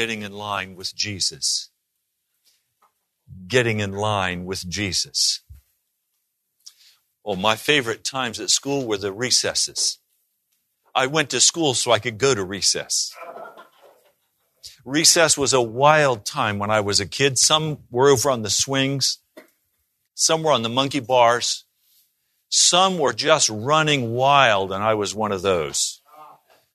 Getting 0.00 0.22
in 0.22 0.32
line 0.32 0.76
with 0.76 0.96
Jesus. 0.96 1.68
Getting 3.46 3.80
in 3.80 3.92
line 3.92 4.46
with 4.46 4.66
Jesus. 4.66 5.42
Oh, 7.22 7.36
my 7.36 7.54
favorite 7.54 8.02
times 8.02 8.40
at 8.40 8.48
school 8.48 8.86
were 8.86 8.96
the 8.96 9.12
recesses. 9.12 9.98
I 10.94 11.06
went 11.06 11.28
to 11.30 11.38
school 11.38 11.74
so 11.74 11.92
I 11.92 11.98
could 11.98 12.16
go 12.16 12.34
to 12.34 12.42
recess. 12.42 13.14
Recess 14.86 15.36
was 15.36 15.52
a 15.52 15.60
wild 15.60 16.24
time 16.24 16.58
when 16.58 16.70
I 16.70 16.80
was 16.80 16.98
a 16.98 17.06
kid. 17.06 17.36
Some 17.36 17.80
were 17.90 18.08
over 18.08 18.30
on 18.30 18.40
the 18.40 18.48
swings, 18.48 19.18
some 20.14 20.42
were 20.42 20.52
on 20.52 20.62
the 20.62 20.70
monkey 20.70 21.00
bars, 21.00 21.66
some 22.48 22.96
were 22.96 23.12
just 23.12 23.50
running 23.50 24.12
wild, 24.12 24.72
and 24.72 24.82
I 24.82 24.94
was 24.94 25.14
one 25.14 25.30
of 25.30 25.42
those. 25.42 26.00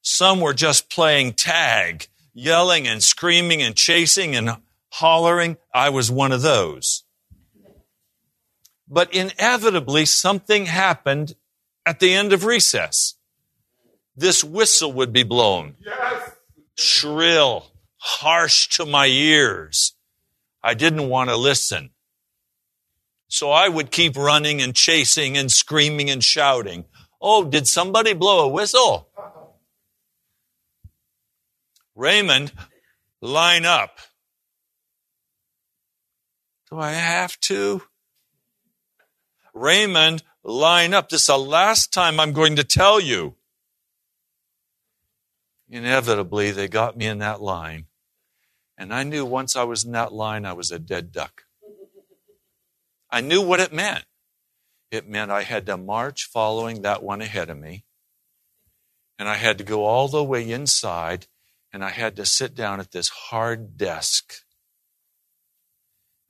Some 0.04 0.42
were 0.42 0.54
just 0.54 0.92
playing 0.92 1.34
tag, 1.34 2.08
yelling 2.36 2.88
and 2.88 3.02
screaming 3.02 3.64
and 3.64 3.76
chasing 3.76 4.36
and 4.36 4.58
hollering. 4.92 5.58
I 5.74 5.90
was 5.90 6.12
one 6.12 6.32
of 6.32 6.44
those. 6.44 7.04
But 8.88 9.12
inevitably, 9.12 10.06
something 10.06 10.68
happened 10.68 11.36
at 11.86 12.00
the 12.00 12.14
end 12.14 12.34
of 12.34 12.46
recess. 12.46 13.16
This 14.16 14.44
whistle 14.44 14.94
would 14.94 15.12
be 15.12 15.24
blown. 15.24 15.76
Yes. 15.84 16.32
Shrill, 16.78 17.72
harsh 17.98 18.68
to 18.70 18.86
my 18.86 19.08
ears. 19.08 19.94
I 20.62 20.74
didn't 20.74 21.10
want 21.10 21.30
to 21.30 21.36
listen. 21.36 21.92
So 23.28 23.52
I 23.52 23.70
would 23.70 23.92
keep 23.92 24.16
running 24.16 24.62
and 24.62 24.76
chasing 24.76 25.38
and 25.38 25.52
screaming 25.52 26.10
and 26.10 26.24
shouting. 26.24 26.86
Oh, 27.20 27.44
did 27.44 27.68
somebody 27.68 28.14
blow 28.14 28.46
a 28.46 28.48
whistle? 28.48 29.05
Raymond, 31.96 32.52
line 33.22 33.66
up. 33.66 34.00
Do 36.70 36.78
I 36.78 36.92
have 36.92 37.40
to? 37.42 37.84
Raymond, 39.54 40.24
line 40.44 40.94
up. 40.94 41.10
This 41.10 41.22
is 41.22 41.28
the 41.28 41.38
last 41.38 41.94
time 41.94 42.20
I'm 42.20 42.34
going 42.34 42.58
to 42.58 42.64
tell 42.66 43.00
you. 43.00 43.36
Inevitably, 45.70 46.52
they 46.52 46.68
got 46.68 46.98
me 46.98 47.06
in 47.06 47.20
that 47.20 47.42
line. 47.42 47.86
And 48.78 48.94
I 48.94 49.04
knew 49.04 49.26
once 49.26 49.56
I 49.56 49.64
was 49.64 49.86
in 49.86 49.94
that 49.94 50.12
line, 50.12 50.46
I 50.46 50.54
was 50.54 50.72
a 50.72 50.80
dead 50.80 51.14
duck. 51.14 51.44
I 53.10 53.22
knew 53.22 53.42
what 53.42 53.62
it 53.62 53.72
meant. 53.72 54.04
It 54.92 55.08
meant 55.08 55.32
I 55.32 55.44
had 55.44 55.66
to 55.68 55.78
march 55.78 56.26
following 56.26 56.82
that 56.82 57.02
one 57.02 57.22
ahead 57.22 57.50
of 57.50 57.58
me. 57.58 57.86
And 59.18 59.30
I 59.30 59.36
had 59.36 59.58
to 59.60 59.64
go 59.64 59.86
all 59.86 60.10
the 60.10 60.24
way 60.24 60.52
inside 60.52 61.28
and 61.76 61.84
I 61.84 61.90
had 61.90 62.16
to 62.16 62.26
sit 62.26 62.56
down 62.56 62.80
at 62.80 62.92
this 62.92 63.10
hard 63.10 63.78
desk. 63.78 64.36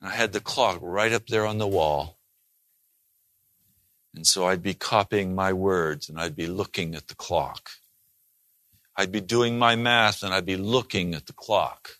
And 0.00 0.10
I 0.10 0.12
had 0.16 0.32
the 0.32 0.40
clock 0.40 0.80
right 0.82 1.12
up 1.12 1.28
there 1.28 1.46
on 1.46 1.58
the 1.58 1.68
wall. 1.68 2.18
And 4.12 4.26
so 4.26 4.44
I'd 4.44 4.60
be 4.60 4.74
copying 4.74 5.36
my 5.36 5.52
words 5.52 6.08
and 6.08 6.18
I'd 6.18 6.34
be 6.34 6.48
looking 6.48 6.96
at 6.96 7.06
the 7.06 7.14
clock. 7.14 7.70
I'd 8.96 9.12
be 9.12 9.20
doing 9.20 9.56
my 9.56 9.76
math 9.76 10.24
and 10.24 10.34
I'd 10.34 10.46
be 10.46 10.56
looking 10.56 11.14
at 11.14 11.26
the 11.26 11.32
clock. 11.32 11.90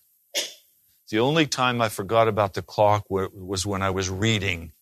The 1.09 1.21
only 1.21 1.47
time 1.47 1.81
I 1.81 1.89
forgot 1.89 2.27
about 2.27 2.55
the 2.55 2.63
clock 2.63 3.05
was 3.09 3.65
when 3.65 3.81
I 3.81 3.91
was 3.91 4.11
reading. 4.11 4.73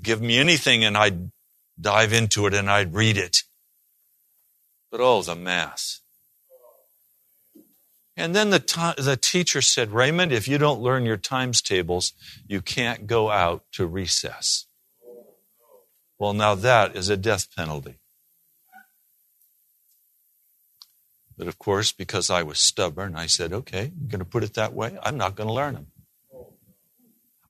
Give 0.00 0.22
me 0.22 0.38
anything 0.38 0.84
and 0.84 0.96
I'd 0.96 1.32
dive 1.80 2.12
into 2.12 2.46
it 2.46 2.54
and 2.54 2.70
I'd 2.70 2.94
read 2.94 3.16
it. 3.16 3.42
But 4.88 5.00
oh, 5.00 5.22
the 5.22 5.34
math. 5.34 5.98
And 8.16 8.34
then 8.34 8.50
the, 8.50 8.58
t- 8.58 8.94
the 8.96 9.18
teacher 9.20 9.60
said, 9.60 9.92
Raymond, 9.92 10.32
if 10.32 10.48
you 10.48 10.56
don't 10.56 10.80
learn 10.80 11.04
your 11.04 11.18
times 11.18 11.60
tables, 11.60 12.14
you 12.48 12.62
can't 12.62 13.06
go 13.06 13.30
out 13.30 13.64
to 13.72 13.86
recess. 13.86 14.66
Well, 16.18 16.32
now 16.32 16.54
that 16.54 16.96
is 16.96 17.10
a 17.10 17.16
death 17.16 17.54
penalty. 17.54 17.98
But 21.36 21.48
of 21.48 21.58
course, 21.58 21.92
because 21.92 22.30
I 22.30 22.42
was 22.42 22.58
stubborn, 22.58 23.14
I 23.14 23.26
said, 23.26 23.52
okay, 23.52 23.92
you're 23.98 24.08
going 24.08 24.20
to 24.20 24.24
put 24.24 24.44
it 24.44 24.54
that 24.54 24.72
way? 24.72 24.98
I'm 25.02 25.18
not 25.18 25.34
going 25.34 25.48
to 25.48 25.52
learn 25.52 25.74
them. 25.74 25.88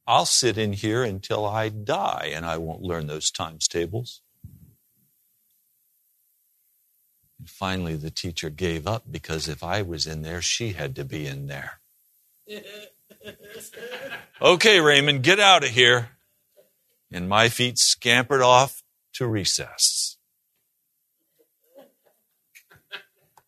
I'll 0.09 0.27
sit 0.27 0.59
in 0.59 0.73
here 0.73 1.05
until 1.05 1.45
I 1.47 1.69
die 1.69 2.31
and 2.35 2.45
I 2.45 2.59
won't 2.59 2.83
learn 2.83 3.07
those 3.07 3.31
times 3.31 3.69
tables. 3.69 4.23
And 7.47 7.51
finally, 7.53 7.95
the 7.95 8.11
teacher 8.11 8.51
gave 8.51 8.89
up 8.89 9.05
because 9.09 9.47
if 9.47 9.63
I 9.63 9.81
was 9.81 10.05
in 10.09 10.23
there, 10.23 10.43
she 10.43 10.73
had 10.73 10.97
to 10.97 11.05
be 11.05 11.29
in 11.29 11.47
there. 11.47 11.79
okay, 14.43 14.81
Raymond, 14.81 15.23
get 15.23 15.39
out 15.39 15.63
of 15.63 15.71
here. 15.71 16.09
And 17.13 17.29
my 17.29 17.49
feet 17.49 17.79
scampered 17.79 18.43
off 18.43 18.83
to 19.13 19.29
recess. 19.29 20.17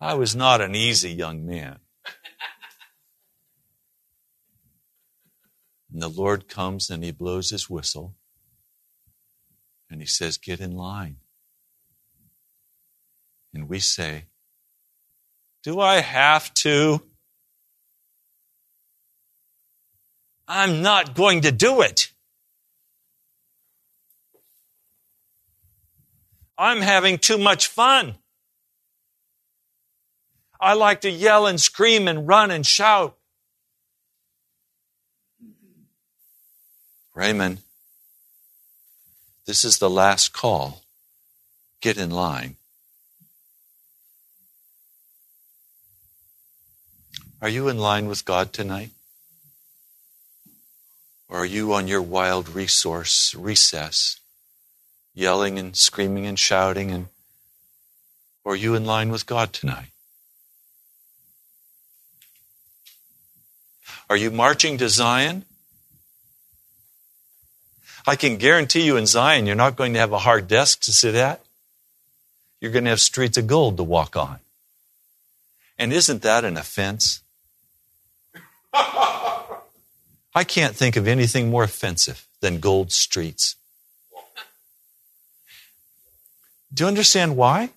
I 0.00 0.14
was 0.14 0.36
not 0.36 0.60
an 0.60 0.76
easy 0.76 1.10
young 1.10 1.44
man. 1.44 1.80
And 5.92 6.00
the 6.00 6.06
Lord 6.06 6.46
comes 6.46 6.88
and 6.88 7.02
he 7.02 7.10
blows 7.10 7.50
his 7.50 7.68
whistle 7.68 8.14
and 9.90 10.00
he 10.00 10.06
says, 10.06 10.38
Get 10.38 10.60
in 10.60 10.76
line. 10.76 11.16
And 13.54 13.68
we 13.68 13.78
say, 13.78 14.24
Do 15.62 15.80
I 15.80 16.00
have 16.00 16.52
to? 16.54 17.02
I'm 20.46 20.80
not 20.80 21.14
going 21.14 21.42
to 21.42 21.52
do 21.52 21.82
it. 21.82 22.10
I'm 26.56 26.80
having 26.80 27.18
too 27.18 27.38
much 27.38 27.68
fun. 27.68 28.16
I 30.60 30.74
like 30.74 31.02
to 31.02 31.10
yell 31.10 31.46
and 31.46 31.60
scream 31.60 32.08
and 32.08 32.26
run 32.26 32.50
and 32.50 32.66
shout. 32.66 33.16
Raymond, 37.14 37.58
this 39.46 39.64
is 39.64 39.78
the 39.78 39.90
last 39.90 40.32
call. 40.32 40.82
Get 41.80 41.96
in 41.96 42.10
line. 42.10 42.57
Are 47.40 47.48
you 47.48 47.68
in 47.68 47.78
line 47.78 48.08
with 48.08 48.24
God 48.24 48.52
tonight? 48.52 48.90
Or 51.28 51.38
are 51.38 51.46
you 51.46 51.72
on 51.72 51.86
your 51.86 52.02
wild 52.02 52.48
resource 52.48 53.34
recess, 53.34 54.18
yelling 55.14 55.58
and 55.58 55.76
screaming 55.76 56.26
and 56.26 56.38
shouting 56.38 56.90
and 56.90 57.06
or 58.44 58.54
are 58.54 58.56
you 58.56 58.74
in 58.74 58.86
line 58.86 59.10
with 59.10 59.26
God 59.26 59.52
tonight? 59.52 59.90
Are 64.08 64.16
you 64.16 64.30
marching 64.30 64.78
to 64.78 64.88
Zion? 64.88 65.44
I 68.06 68.16
can 68.16 68.38
guarantee 68.38 68.86
you 68.86 68.96
in 68.96 69.04
Zion, 69.04 69.44
you're 69.44 69.54
not 69.54 69.76
going 69.76 69.92
to 69.92 69.98
have 69.98 70.12
a 70.12 70.18
hard 70.18 70.48
desk 70.48 70.80
to 70.82 70.92
sit 70.92 71.14
at. 71.14 71.42
You're 72.58 72.72
going 72.72 72.84
to 72.84 72.90
have 72.90 73.00
streets 73.00 73.36
of 73.36 73.46
gold 73.46 73.76
to 73.76 73.82
walk 73.82 74.16
on. 74.16 74.38
And 75.78 75.92
isn't 75.92 76.22
that 76.22 76.42
an 76.42 76.56
offense? 76.56 77.20
I 80.34 80.44
can't 80.46 80.76
think 80.76 80.96
of 80.96 81.08
anything 81.08 81.50
more 81.50 81.64
offensive 81.64 82.26
than 82.40 82.60
gold 82.60 82.92
streets. 82.92 83.56
Do 86.72 86.84
you 86.84 86.88
understand 86.88 87.36
why? 87.36 87.70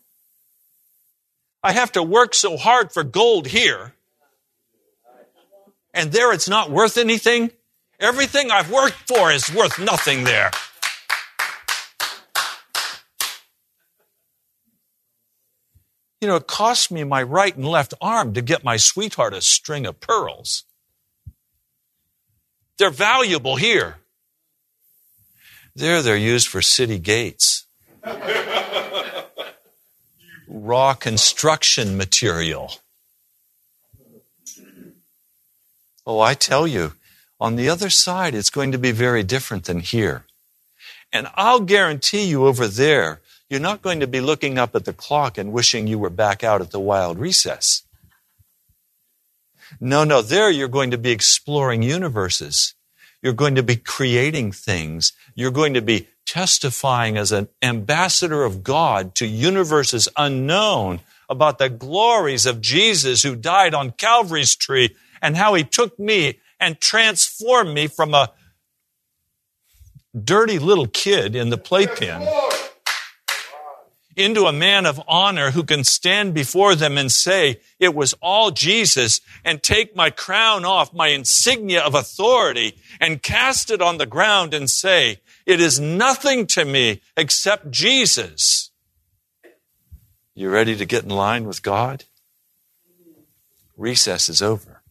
I 1.64 1.72
have 1.72 1.92
to 1.94 2.04
work 2.04 2.34
so 2.36 2.58
hard 2.58 2.92
for 2.92 3.04
gold 3.04 3.48
here 3.48 3.94
and 5.94 6.12
there 6.12 6.32
it's 6.32 6.50
not 6.50 6.72
worth 6.72 6.98
anything, 6.98 7.52
everything 8.00 8.52
I've 8.52 8.72
worked 8.72 9.08
for 9.08 9.32
is 9.32 9.54
worth 9.54 9.80
nothing 9.80 10.24
there. 10.24 10.52
You 16.22 16.28
know, 16.28 16.36
it 16.36 16.48
cost 16.48 16.92
me 16.92 17.04
my 17.04 17.24
right 17.24 17.56
and 17.56 17.66
left 17.66 17.96
arm 18.00 18.34
to 18.36 18.42
get 18.42 18.64
my 18.64 18.78
sweetheart 18.78 19.34
a 19.34 19.42
string 19.42 19.88
of 19.88 20.00
pearls. 20.00 20.66
They're 22.82 22.90
valuable 22.90 23.58
here. 23.58 23.98
There, 25.76 26.02
they're 26.02 26.18
used 26.18 26.48
for 26.48 26.64
city 26.64 26.98
gates. 26.98 27.68
Raw 30.48 30.96
construction 30.96 31.96
material. 31.96 32.72
Oh, 36.08 36.22
I 36.22 36.34
tell 36.34 36.66
you, 36.66 36.94
on 37.40 37.56
the 37.56 37.70
other 37.70 37.92
side, 37.92 38.34
it's 38.34 38.50
going 38.50 38.72
to 38.72 38.80
be 38.80 38.92
very 38.92 39.22
different 39.22 39.66
than 39.66 39.82
here. 39.82 40.26
And 41.14 41.28
I'll 41.36 41.60
guarantee 41.60 42.24
you 42.24 42.48
over 42.48 42.66
there, 42.66 43.22
you're 43.48 43.60
not 43.60 43.84
going 43.84 44.00
to 44.00 44.08
be 44.08 44.22
looking 44.22 44.58
up 44.58 44.76
at 44.76 44.86
the 44.86 44.94
clock 44.94 45.38
and 45.38 45.54
wishing 45.54 45.86
you 45.86 46.00
were 46.00 46.10
back 46.10 46.44
out 46.44 46.62
at 46.62 46.72
the 46.72 46.80
wild 46.80 47.20
recess. 47.20 47.84
No, 49.80 50.04
no, 50.04 50.22
there 50.22 50.50
you're 50.50 50.68
going 50.68 50.92
to 50.92 50.98
be 50.98 51.12
exploring 51.12 51.84
universes. 51.84 52.76
You're 53.22 53.34
going 53.34 53.56
to 53.56 53.64
be 53.64 53.76
creating 53.76 54.52
things. 54.52 55.14
You're 55.36 55.52
going 55.52 55.76
to 55.76 55.82
be 55.82 56.08
testifying 56.26 57.18
as 57.18 57.32
an 57.32 57.48
ambassador 57.62 58.44
of 58.44 58.64
God 58.64 59.16
to 59.16 59.26
universes 59.26 60.10
unknown 60.18 61.02
about 61.30 61.58
the 61.58 61.70
glories 61.70 62.46
of 62.46 62.62
Jesus 62.62 63.24
who 63.24 63.36
died 63.36 63.74
on 63.74 63.92
Calvary's 63.92 64.56
tree 64.56 64.96
and 65.22 65.38
how 65.38 65.54
he 65.54 65.64
took 65.64 65.98
me 66.00 66.40
and 66.60 66.80
transformed 66.80 67.74
me 67.74 67.88
from 67.88 68.14
a 68.14 68.32
dirty 70.24 70.60
little 70.60 70.88
kid 70.88 71.36
in 71.36 71.50
the 71.50 71.58
playpen 71.58 72.22
into 74.22 74.46
a 74.46 74.54
man 74.54 74.86
of 74.86 75.02
honor 75.08 75.52
who 75.52 75.64
can 75.64 75.84
stand 75.84 76.34
before 76.34 76.76
them 76.76 76.98
and 76.98 77.12
say, 77.12 77.60
it 77.80 77.94
was 77.94 78.14
all 78.22 78.52
Jesus 78.52 79.20
and 79.44 79.62
take 79.62 79.96
my 79.96 80.10
crown 80.10 80.64
off, 80.64 80.94
my 80.94 81.08
insignia 81.08 81.82
of 81.82 81.96
authority 81.96 82.78
and 83.00 83.22
cast 83.22 83.70
it 83.70 83.82
on 83.82 83.98
the 83.98 84.06
ground 84.06 84.54
and 84.54 84.70
say, 84.70 85.20
it 85.46 85.60
is 85.60 85.80
nothing 85.80 86.48
to 86.48 86.64
me 86.64 87.02
except 87.18 87.72
Jesus. 87.72 88.72
You 90.34 90.50
ready 90.50 90.76
to 90.78 90.86
get 90.86 91.04
in 91.04 91.10
line 91.10 91.46
with 91.46 91.62
God? 91.62 92.06
Recess 93.76 94.30
is 94.30 94.42
over. 94.42 94.82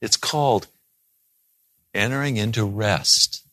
It's 0.00 0.16
called 0.16 0.66
entering 1.94 2.36
into 2.36 2.64
rest. 2.64 3.45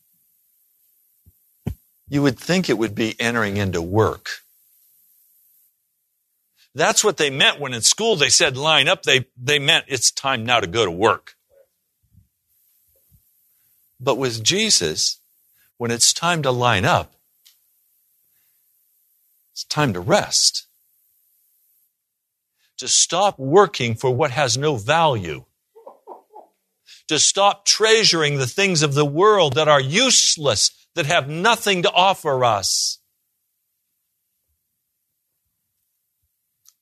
You 2.08 2.22
would 2.22 2.38
think 2.38 2.68
it 2.68 2.78
would 2.78 2.94
be 2.94 3.18
entering 3.18 3.56
into 3.56 3.80
work. 3.80 4.28
That's 6.74 7.04
what 7.04 7.16
they 7.16 7.30
meant 7.30 7.60
when 7.60 7.72
in 7.72 7.82
school 7.82 8.16
they 8.16 8.28
said 8.28 8.56
line 8.56 8.88
up. 8.88 9.04
They, 9.04 9.26
they 9.36 9.58
meant 9.58 9.86
it's 9.88 10.10
time 10.10 10.44
now 10.44 10.60
to 10.60 10.66
go 10.66 10.84
to 10.84 10.90
work. 10.90 11.36
But 14.00 14.16
with 14.16 14.42
Jesus, 14.42 15.18
when 15.78 15.90
it's 15.90 16.12
time 16.12 16.42
to 16.42 16.50
line 16.50 16.84
up, 16.84 17.12
it's 19.52 19.64
time 19.64 19.92
to 19.92 20.00
rest. 20.00 20.66
To 22.78 22.88
stop 22.88 23.38
working 23.38 23.94
for 23.94 24.10
what 24.10 24.32
has 24.32 24.58
no 24.58 24.74
value. 24.76 25.44
To 27.06 27.20
stop 27.20 27.64
treasuring 27.64 28.38
the 28.38 28.48
things 28.48 28.82
of 28.82 28.94
the 28.94 29.04
world 29.04 29.54
that 29.54 29.68
are 29.68 29.80
useless 29.80 30.83
that 30.94 31.06
have 31.06 31.28
nothing 31.28 31.82
to 31.82 31.92
offer 31.92 32.44
us. 32.44 32.98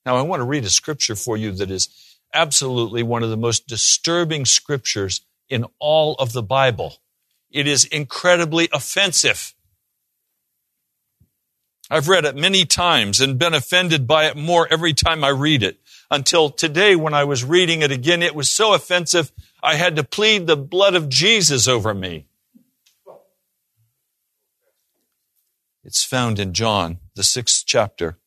Now, 0.05 0.17
I 0.17 0.23
want 0.23 0.41
to 0.41 0.45
read 0.45 0.65
a 0.65 0.71
scripture 0.71 1.15
for 1.15 1.37
you 1.37 1.53
that 1.53 1.71
is 1.71 1.89
absolutely 2.35 3.03
one 3.03 3.23
of 3.23 3.31
the 3.31 3.37
most 3.37 3.67
disturbing 3.67 4.45
scriptures 4.45 5.21
in 5.49 5.67
all 5.79 6.15
of 6.15 6.33
the 6.33 6.43
Bible. 6.43 6.97
It 7.51 7.67
is 7.67 7.85
incredibly 7.85 8.69
offensive. 8.73 9.55
I've 11.91 12.09
read 12.09 12.25
it 12.25 12.35
many 12.35 12.65
times 12.65 13.21
and 13.21 13.39
been 13.39 13.53
offended 13.53 14.07
by 14.07 14.25
it 14.25 14.37
more 14.37 14.67
every 14.71 14.95
time 14.95 15.23
I 15.23 15.29
read 15.29 15.63
it. 15.63 15.79
Until 16.11 16.49
today, 16.49 16.97
when 16.97 17.15
I 17.15 17.25
was 17.25 17.45
reading 17.45 17.83
it 17.83 17.91
again, 17.91 18.23
it 18.23 18.35
was 18.35 18.49
so 18.49 18.73
offensive, 18.75 19.31
I 19.63 19.77
had 19.77 19.97
to 19.97 20.05
plead 20.05 20.47
the 20.47 20.57
blood 20.57 20.95
of 20.95 21.09
Jesus 21.09 21.69
over 21.69 21.93
me. 21.93 22.27
It's 25.85 26.05
found 26.05 26.39
in 26.39 26.53
John, 26.53 26.99
the 27.15 27.25
sixth 27.25 27.65
chapter, 27.67 28.19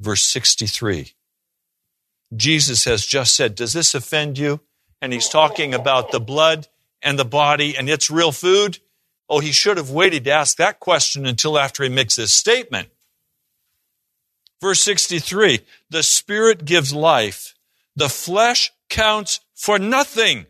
verse 0.00 0.24
63. 0.24 1.12
Jesus 2.34 2.84
has 2.84 3.06
just 3.06 3.36
said, 3.36 3.54
Does 3.54 3.72
this 3.72 3.94
offend 3.94 4.38
you? 4.38 4.60
And 5.00 5.12
he's 5.12 5.28
talking 5.28 5.74
about 5.74 6.10
the 6.10 6.20
blood 6.20 6.68
and 7.02 7.18
the 7.18 7.24
body 7.24 7.76
and 7.76 7.88
its 7.88 8.10
real 8.10 8.32
food. 8.32 8.78
Oh, 9.28 9.40
he 9.40 9.52
should 9.52 9.76
have 9.76 9.90
waited 9.90 10.24
to 10.24 10.32
ask 10.32 10.56
that 10.56 10.80
question 10.80 11.26
until 11.26 11.58
after 11.58 11.82
he 11.82 11.88
makes 11.88 12.16
this 12.16 12.32
statement. 12.32 12.88
Verse 14.60 14.80
63 14.80 15.60
The 15.90 16.02
Spirit 16.02 16.64
gives 16.64 16.94
life, 16.94 17.54
the 17.96 18.08
flesh 18.08 18.72
counts 18.88 19.40
for 19.54 19.78
nothing. 19.78 20.46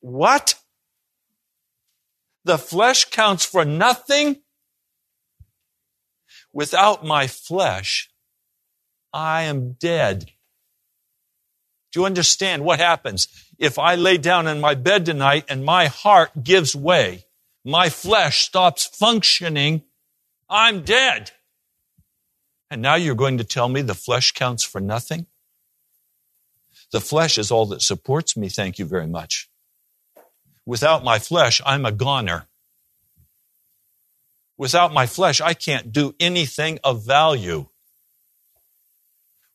What? 0.00 0.56
The 2.44 2.58
flesh 2.58 3.06
counts 3.06 3.44
for 3.44 3.64
nothing. 3.64 4.42
Without 6.52 7.04
my 7.04 7.26
flesh, 7.26 8.10
I 9.12 9.42
am 9.42 9.72
dead. 9.72 10.30
Do 11.90 12.00
you 12.00 12.06
understand 12.06 12.64
what 12.64 12.80
happens 12.80 13.28
if 13.58 13.78
I 13.78 13.94
lay 13.94 14.18
down 14.18 14.46
in 14.46 14.60
my 14.60 14.74
bed 14.74 15.06
tonight 15.06 15.44
and 15.48 15.64
my 15.64 15.86
heart 15.86 16.42
gives 16.42 16.74
way? 16.74 17.24
My 17.64 17.88
flesh 17.88 18.44
stops 18.44 18.84
functioning. 18.84 19.82
I'm 20.50 20.82
dead. 20.82 21.30
And 22.70 22.82
now 22.82 22.96
you're 22.96 23.14
going 23.14 23.38
to 23.38 23.44
tell 23.44 23.68
me 23.68 23.82
the 23.82 23.94
flesh 23.94 24.32
counts 24.32 24.64
for 24.64 24.80
nothing? 24.80 25.26
The 26.92 27.00
flesh 27.00 27.38
is 27.38 27.50
all 27.50 27.66
that 27.66 27.82
supports 27.82 28.36
me. 28.36 28.48
Thank 28.48 28.78
you 28.78 28.84
very 28.84 29.06
much. 29.06 29.48
Without 30.66 31.04
my 31.04 31.18
flesh, 31.18 31.60
I'm 31.64 31.84
a 31.84 31.92
goner. 31.92 32.46
Without 34.56 34.92
my 34.92 35.06
flesh, 35.06 35.40
I 35.40 35.52
can't 35.52 35.92
do 35.92 36.14
anything 36.20 36.78
of 36.84 37.04
value. 37.04 37.66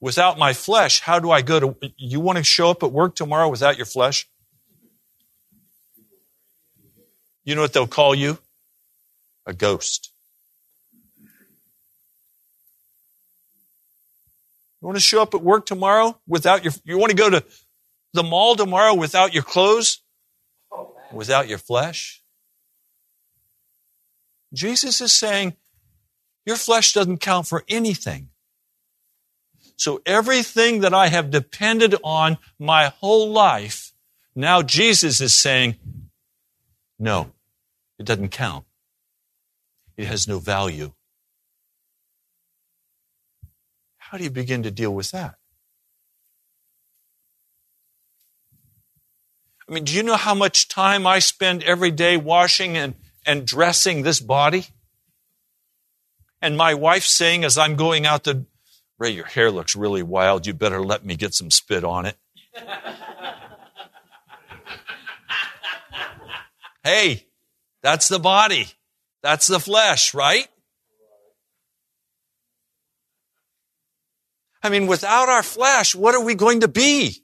Without 0.02 0.38
my 0.38 0.54
flesh, 0.54 1.02
how 1.02 1.20
do 1.20 1.32
I 1.32 1.42
go 1.42 1.60
to, 1.60 1.92
you 1.98 2.20
want 2.20 2.38
to 2.38 2.44
show 2.44 2.70
up 2.70 2.84
at 2.84 2.92
work 2.92 3.16
tomorrow 3.16 3.50
without 3.50 3.78
your 3.78 3.86
flesh? 3.86 4.28
You 7.44 7.56
know 7.56 7.62
what 7.62 7.74
they'll 7.74 7.88
call 7.88 8.14
you? 8.14 8.38
A 9.46 9.54
ghost. 9.54 10.12
You 14.82 14.86
want 14.86 14.98
to 14.98 15.02
show 15.02 15.22
up 15.22 15.34
at 15.34 15.42
work 15.42 15.66
tomorrow 15.66 16.18
without 16.28 16.64
your, 16.64 16.72
you 16.86 16.98
want 16.98 17.10
to 17.10 17.18
go 17.18 17.30
to 17.30 17.44
the 18.14 18.24
mall 18.24 18.56
tomorrow 18.56 18.94
without 18.94 19.34
your 19.34 19.44
clothes? 19.44 20.02
Without 21.12 21.48
your 21.48 21.58
flesh? 21.58 22.24
Jesus 24.54 25.02
is 25.02 25.12
saying, 25.12 25.56
your 26.46 26.56
flesh 26.56 26.94
doesn't 26.94 27.20
count 27.20 27.48
for 27.48 27.64
anything. 27.68 28.30
So 29.76 30.02
everything 30.06 30.82
that 30.82 30.94
I 30.94 31.08
have 31.08 31.30
depended 31.30 31.96
on 32.04 32.38
my 32.58 32.88
whole 33.00 33.32
life, 33.32 33.94
now 34.36 34.62
Jesus 34.62 35.22
is 35.22 35.34
saying, 35.34 35.76
no, 36.98 37.32
it 37.98 38.06
doesn't 38.06 38.30
count. 38.30 38.66
It 39.96 40.08
has 40.08 40.28
no 40.28 40.40
value. 40.40 40.94
How 43.98 44.18
do 44.18 44.24
you 44.24 44.30
begin 44.30 44.64
to 44.64 44.72
deal 44.72 44.94
with 44.94 45.12
that? 45.12 45.39
I 49.70 49.74
mean, 49.74 49.84
do 49.84 49.94
you 49.94 50.02
know 50.02 50.16
how 50.16 50.34
much 50.34 50.68
time 50.68 51.06
I 51.06 51.20
spend 51.20 51.62
every 51.64 51.92
day 51.92 52.18
washing 52.18 52.76
and, 52.76 52.96
and 53.24 53.46
dressing 53.46 54.02
this 54.02 54.20
body? 54.20 54.66
And 56.42 56.58
my 56.58 56.74
wife 56.74 57.04
saying 57.04 57.44
as 57.44 57.56
I'm 57.56 57.76
going 57.76 58.08
out 58.08 58.24
the, 58.24 58.48
Ray, 58.98 59.12
your 59.12 59.26
hair 59.26 59.52
looks 59.52 59.76
really 59.76 60.02
wild. 60.02 60.48
You 60.48 60.56
better 60.56 60.82
let 60.82 61.06
me 61.06 61.16
get 61.16 61.36
some 61.36 61.52
spit 61.52 61.84
on 61.84 62.08
it. 62.08 62.18
hey, 66.84 67.28
that's 67.84 68.08
the 68.08 68.20
body. 68.20 68.70
That's 69.22 69.46
the 69.46 69.60
flesh, 69.60 70.16
right? 70.16 70.48
I 74.64 74.70
mean, 74.70 74.88
without 74.88 75.30
our 75.30 75.44
flesh, 75.44 75.94
what 75.94 76.16
are 76.16 76.24
we 76.24 76.34
going 76.34 76.62
to 76.62 76.68
be? 76.68 77.22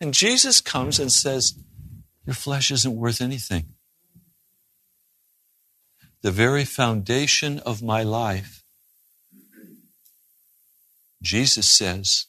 And 0.00 0.12
Jesus 0.12 0.60
comes 0.60 0.98
and 0.98 1.10
says, 1.10 1.54
Your 2.26 2.34
flesh 2.34 2.70
isn't 2.70 2.96
worth 2.96 3.20
anything. 3.20 3.66
The 6.22 6.30
very 6.30 6.64
foundation 6.64 7.58
of 7.60 7.82
my 7.82 8.02
life, 8.02 8.62
Jesus 11.22 11.68
says, 11.68 12.26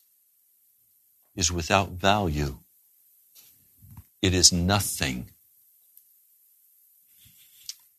is 1.36 1.52
without 1.52 1.92
value. 1.92 2.58
It 4.22 4.34
is 4.34 4.52
nothing. 4.52 5.30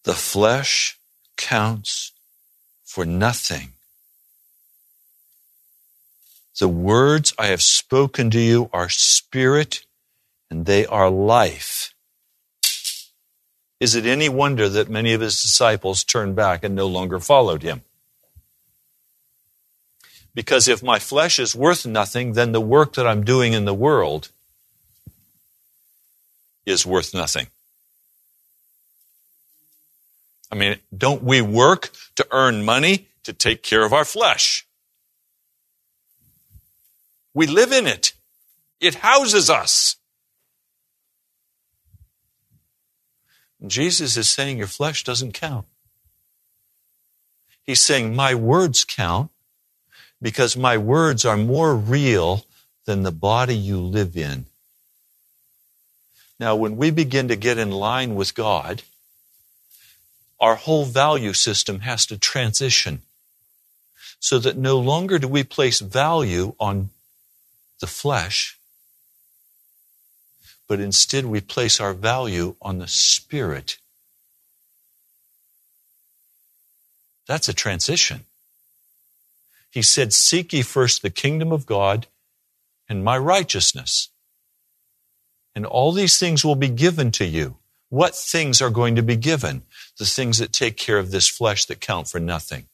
The 0.05 0.15
flesh 0.15 0.99
counts 1.37 2.13
for 2.85 3.05
nothing 3.05 3.76
the 6.59 6.69
words 6.69 7.35
I 7.39 7.47
have 7.47 7.63
spoken 7.63 8.31
to 8.31 8.41
you 8.41 8.71
are 8.73 8.89
spirit 8.89 9.85
and 10.51 10.67
they 10.67 10.87
are 10.87 11.11
life. 11.11 11.95
Is 13.79 13.95
it 13.95 14.07
any 14.07 14.29
wonder 14.29 14.69
that 14.69 14.89
many 14.89 15.13
of 15.13 15.21
his 15.21 15.43
disciples 15.43 16.03
turned 16.03 16.35
back 16.35 16.65
and 16.65 16.75
no 16.75 16.87
longer 16.87 17.21
followed 17.21 17.63
him? 17.63 17.83
Because 20.35 20.69
if 20.69 20.83
my 20.83 20.99
flesh 20.99 21.39
is 21.39 21.55
worth 21.55 21.87
nothing, 21.87 22.33
then 22.33 22.53
the 22.53 22.61
work 22.61 22.95
that 22.95 23.07
I'm 23.07 23.25
doing 23.25 23.53
in 23.53 23.65
the 23.65 23.75
world 23.75 24.31
is 26.65 26.85
worth 26.85 27.15
nothing. 27.15 27.47
I 30.51 30.55
mean, 30.55 30.79
don't 30.97 31.23
we 31.23 31.41
work 31.41 31.91
to 32.17 32.27
earn 32.31 32.65
money 32.65 33.09
to 33.25 33.33
take 33.33 33.63
care 33.63 33.85
of 33.85 33.93
our 33.93 34.05
flesh? 34.05 34.66
We 37.37 37.47
live 37.47 37.71
in 37.71 37.87
it. 37.87 38.15
It 38.81 38.95
houses 38.95 39.51
us. 39.51 39.97
Jesus 43.67 44.17
is 44.17 44.27
saying 44.27 44.57
your 44.57 44.67
flesh 44.67 45.05
doesn't 45.05 45.33
count. 45.33 45.67
He's 47.63 47.83
saying 47.83 48.17
my 48.17 48.35
words 48.35 48.85
count 48.85 49.31
because 50.23 50.57
my 50.57 50.79
words 50.79 51.27
are 51.27 51.37
more 51.37 51.77
real 51.77 52.47
than 52.87 53.03
the 53.03 53.13
body 53.13 53.55
you 53.55 53.81
live 53.81 54.17
in. 54.17 54.47
Now, 56.41 56.57
when 56.57 56.79
we 56.79 56.91
begin 56.91 57.29
to 57.29 57.37
get 57.37 57.59
in 57.59 57.71
line 57.71 58.15
with 58.15 58.35
God, 58.35 58.83
our 60.41 60.55
whole 60.55 60.87
value 60.87 61.35
system 61.35 61.81
has 61.81 62.07
to 62.07 62.17
transition 62.17 63.03
so 64.19 64.39
that 64.39 64.57
no 64.57 64.79
longer 64.79 65.19
do 65.19 65.29
we 65.29 65.45
place 65.45 65.81
value 65.81 66.55
on 66.59 66.89
the 67.81 67.87
flesh, 67.87 68.59
but 70.69 70.81
instead 70.81 71.27
we 71.27 71.41
place 71.41 71.81
our 71.81 71.95
value 71.95 72.57
on 72.61 72.79
the 72.79 72.89
spirit. 72.89 73.79
That's 77.27 77.49
a 77.49 77.55
transition. 77.55 78.25
He 79.71 79.83
said, 79.83 80.13
Seek 80.13 80.53
ye 80.53 80.63
first 80.63 81.03
the 81.03 81.11
kingdom 81.11 81.53
of 81.53 81.67
God 81.67 82.07
and 82.89 83.05
my 83.05 83.19
righteousness. 83.19 84.09
And 85.55 85.67
all 85.67 85.93
these 85.93 86.19
things 86.19 86.45
will 86.45 86.57
be 86.57 86.69
given 86.69 87.11
to 87.13 87.25
you. 87.25 87.57
What 87.89 88.15
things 88.15 88.61
are 88.61 88.71
going 88.71 88.97
to 88.97 89.03
be 89.03 89.17
given? 89.17 89.63
The 89.99 90.05
things 90.05 90.39
that 90.39 90.53
take 90.53 90.77
care 90.77 90.99
of 90.99 91.11
this 91.11 91.29
flesh 91.29 91.65
that 91.67 91.81
count 91.81 92.09
for 92.09 92.21
nothing. 92.21 92.69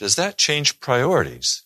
Does 0.00 0.16
that 0.16 0.38
change 0.38 0.80
priorities 0.80 1.62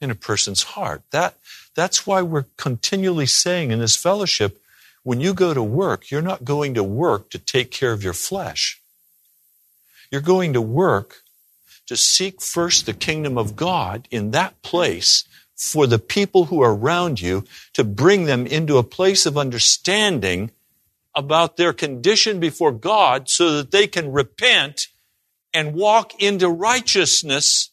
in 0.00 0.10
a 0.10 0.14
person's 0.14 0.62
heart? 0.62 1.02
That, 1.10 1.36
that's 1.74 2.06
why 2.06 2.22
we're 2.22 2.46
continually 2.56 3.26
saying 3.26 3.70
in 3.70 3.80
this 3.80 3.96
fellowship 3.96 4.62
when 5.02 5.20
you 5.20 5.34
go 5.34 5.52
to 5.52 5.62
work, 5.62 6.10
you're 6.10 6.22
not 6.22 6.42
going 6.42 6.72
to 6.72 6.82
work 6.82 7.28
to 7.28 7.38
take 7.38 7.70
care 7.70 7.92
of 7.92 8.02
your 8.02 8.14
flesh. 8.14 8.80
You're 10.10 10.22
going 10.22 10.54
to 10.54 10.62
work 10.62 11.20
to 11.86 11.98
seek 11.98 12.40
first 12.40 12.86
the 12.86 12.94
kingdom 12.94 13.36
of 13.36 13.56
God 13.56 14.08
in 14.10 14.30
that 14.30 14.62
place 14.62 15.24
for 15.54 15.86
the 15.86 15.98
people 15.98 16.46
who 16.46 16.62
are 16.62 16.74
around 16.74 17.20
you 17.20 17.44
to 17.74 17.84
bring 17.84 18.24
them 18.24 18.46
into 18.46 18.78
a 18.78 18.82
place 18.82 19.26
of 19.26 19.36
understanding 19.36 20.50
about 21.14 21.58
their 21.58 21.74
condition 21.74 22.40
before 22.40 22.72
God 22.72 23.28
so 23.28 23.58
that 23.58 23.70
they 23.70 23.86
can 23.86 24.10
repent 24.10 24.88
and 25.54 25.74
walk 25.74 26.20
into 26.20 26.48
righteousness 26.48 27.70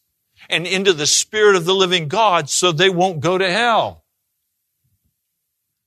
and 0.50 0.65
into 0.65 0.94
the 0.94 1.08
Spirit 1.08 1.56
of 1.56 1.65
the 1.65 1.74
living 1.74 2.08
God 2.08 2.50
so 2.50 2.72
they 2.72 2.89
won't 2.89 3.20
go 3.20 3.38
to 3.38 3.52
hell 3.52 4.02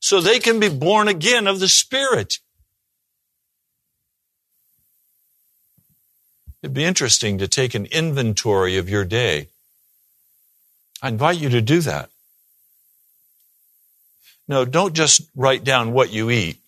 so 0.05 0.21
they 0.21 0.39
can 0.39 0.61
be 0.61 0.69
born 0.69 1.09
again 1.09 1.47
of 1.47 1.61
the 1.61 1.69
Spirit. 1.69 2.39
It'd 6.63 6.75
be 6.75 6.85
interesting 6.85 7.39
to 7.39 7.49
take 7.49 7.75
an 7.75 7.87
inventory 7.87 8.77
of 8.77 8.91
your 8.91 9.07
day. 9.07 9.49
I 11.01 11.09
invite 11.09 11.39
you 11.39 11.49
to 11.49 11.63
do 11.63 11.81
that. 11.81 12.11
No, 14.47 14.67
don't 14.67 14.95
just 14.95 15.23
write 15.35 15.65
down 15.65 15.95
what 15.95 16.13
you 16.13 16.29
eat. 16.29 16.59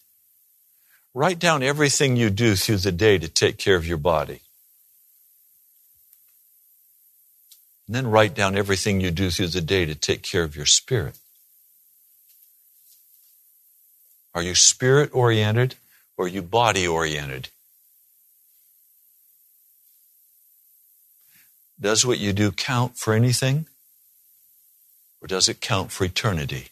Write 1.13 1.39
down 1.39 1.63
everything 1.63 2.17
you 2.17 2.31
do 2.31 2.57
through 2.57 2.79
the 2.79 2.91
day 2.91 3.19
to 3.19 3.29
take 3.29 3.59
care 3.59 3.77
of 3.77 3.87
your 3.87 3.99
body. 3.99 4.41
And 7.87 7.95
then 7.95 8.09
write 8.09 8.35
down 8.35 8.57
everything 8.57 9.01
you 9.01 9.11
do 9.11 9.31
through 9.31 9.49
the 9.49 9.61
day 9.61 9.87
to 9.87 9.95
take 9.95 10.23
care 10.23 10.43
of 10.43 10.57
your 10.57 10.67
spirit. 10.67 11.19
Are 14.35 14.43
you 14.43 14.55
spirit 14.55 15.11
oriented 15.15 15.77
or 16.17 16.27
are 16.27 16.29
you 16.29 16.43
body 16.43 16.87
oriented? 16.87 17.49
Does 21.81 22.05
what 22.05 22.19
you 22.19 22.33
do 22.33 22.51
count 22.51 22.97
for 22.99 23.15
anything? 23.15 23.67
Or 25.21 25.29
does 25.29 25.49
it 25.49 25.61
count 25.61 25.93
for 25.93 26.05
eternity? 26.05 26.69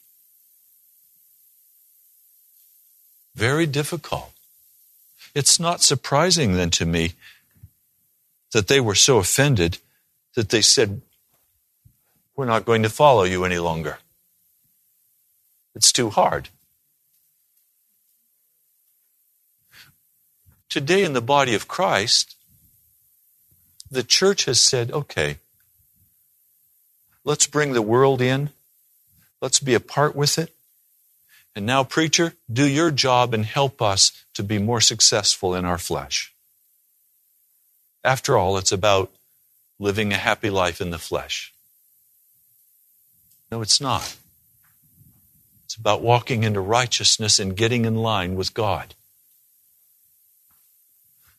Very 3.35 3.67
difficult. 3.67 4.33
It's 5.35 5.59
not 5.59 5.81
surprising 5.81 6.55
then 6.55 6.71
to 6.71 6.87
me 6.87 7.15
that 8.53 8.69
they 8.69 8.81
were 8.81 8.95
so 8.95 9.19
offended 9.19 9.79
that 10.35 10.49
they 10.49 10.63
said, 10.63 11.01
We're 12.37 12.47
not 12.47 12.65
going 12.65 12.83
to 12.83 12.91
follow 12.91 13.25
you 13.25 13.45
any 13.45 13.59
longer. 13.59 13.99
It's 15.75 15.93
too 15.93 16.11
hard. 16.11 16.49
Today, 20.69 21.05
in 21.05 21.13
the 21.13 21.21
body 21.21 21.55
of 21.55 21.69
Christ, 21.69 22.35
the 23.91 24.03
church 24.03 24.47
has 24.47 24.61
said, 24.61 24.91
okay, 24.91 25.39
let's 27.25 27.47
bring 27.47 27.73
the 27.73 27.83
world 27.83 28.21
in, 28.21 28.51
let's 29.41 29.61
be 29.61 29.75
a 29.75 29.81
part 29.81 30.17
with 30.17 30.39
it. 30.39 30.53
And 31.55 31.65
now, 31.65 31.85
preacher, 31.85 32.35
do 32.53 32.69
your 32.69 32.91
job 32.91 33.33
and 33.33 33.45
help 33.45 33.81
us 33.81 34.25
to 34.35 34.43
be 34.43 34.59
more 34.59 34.81
successful 34.81 35.55
in 35.55 35.65
our 35.65 35.79
flesh. 35.79 36.35
After 38.03 38.37
all, 38.37 38.59
it's 38.59 38.73
about 38.73 39.13
living 39.79 40.13
a 40.13 40.17
happy 40.17 40.51
life 40.51 40.81
in 40.81 40.91
the 40.91 40.99
flesh. 40.99 41.53
No, 43.51 43.63
it's 43.63 43.81
not. 43.81 44.17
It's 45.65 45.77
about 45.77 46.03
walking 46.03 46.45
into 46.45 46.61
righteousness 46.61 47.39
and 47.39 47.57
getting 47.57 47.85
in 47.85 47.97
line 47.97 48.37
with 48.37 48.55
God. 48.55 48.95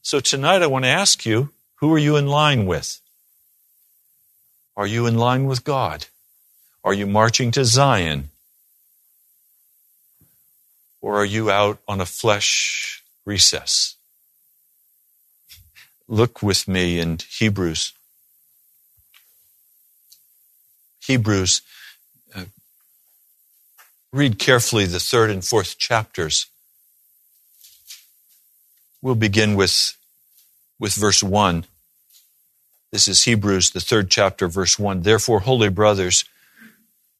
So 0.01 0.19
tonight 0.19 0.61
I 0.61 0.67
want 0.67 0.85
to 0.85 0.89
ask 0.89 1.25
you 1.25 1.49
who 1.77 1.91
are 1.93 1.97
you 1.97 2.15
in 2.15 2.27
line 2.27 2.67
with? 2.67 3.01
Are 4.77 4.85
you 4.85 5.07
in 5.07 5.17
line 5.17 5.45
with 5.45 5.63
God? 5.63 6.05
Are 6.83 6.93
you 6.93 7.07
marching 7.07 7.49
to 7.51 7.65
Zion? 7.65 8.29
Or 11.01 11.15
are 11.15 11.25
you 11.25 11.49
out 11.49 11.79
on 11.87 11.99
a 11.99 12.05
flesh 12.05 13.03
recess? 13.25 13.95
Look 16.07 16.43
with 16.43 16.67
me 16.67 16.99
in 16.99 17.17
Hebrews. 17.39 17.94
Hebrews, 21.07 21.61
uh, 22.33 22.45
read 24.11 24.39
carefully 24.39 24.85
the 24.85 24.99
third 24.99 25.29
and 25.29 25.43
fourth 25.43 25.77
chapters. 25.77 26.47
We'll 29.01 29.15
begin 29.15 29.55
with, 29.55 29.95
with 30.79 30.95
verse 30.95 31.21
1. 31.21 31.65
This 32.91 33.07
is 33.07 33.23
Hebrews, 33.25 33.71
the 33.71 33.81
third 33.81 34.09
chapter, 34.09 34.47
verse 34.47 34.79
1. 34.79 35.01
Therefore, 35.01 35.41
holy 35.41 35.69
brothers, 35.69 36.25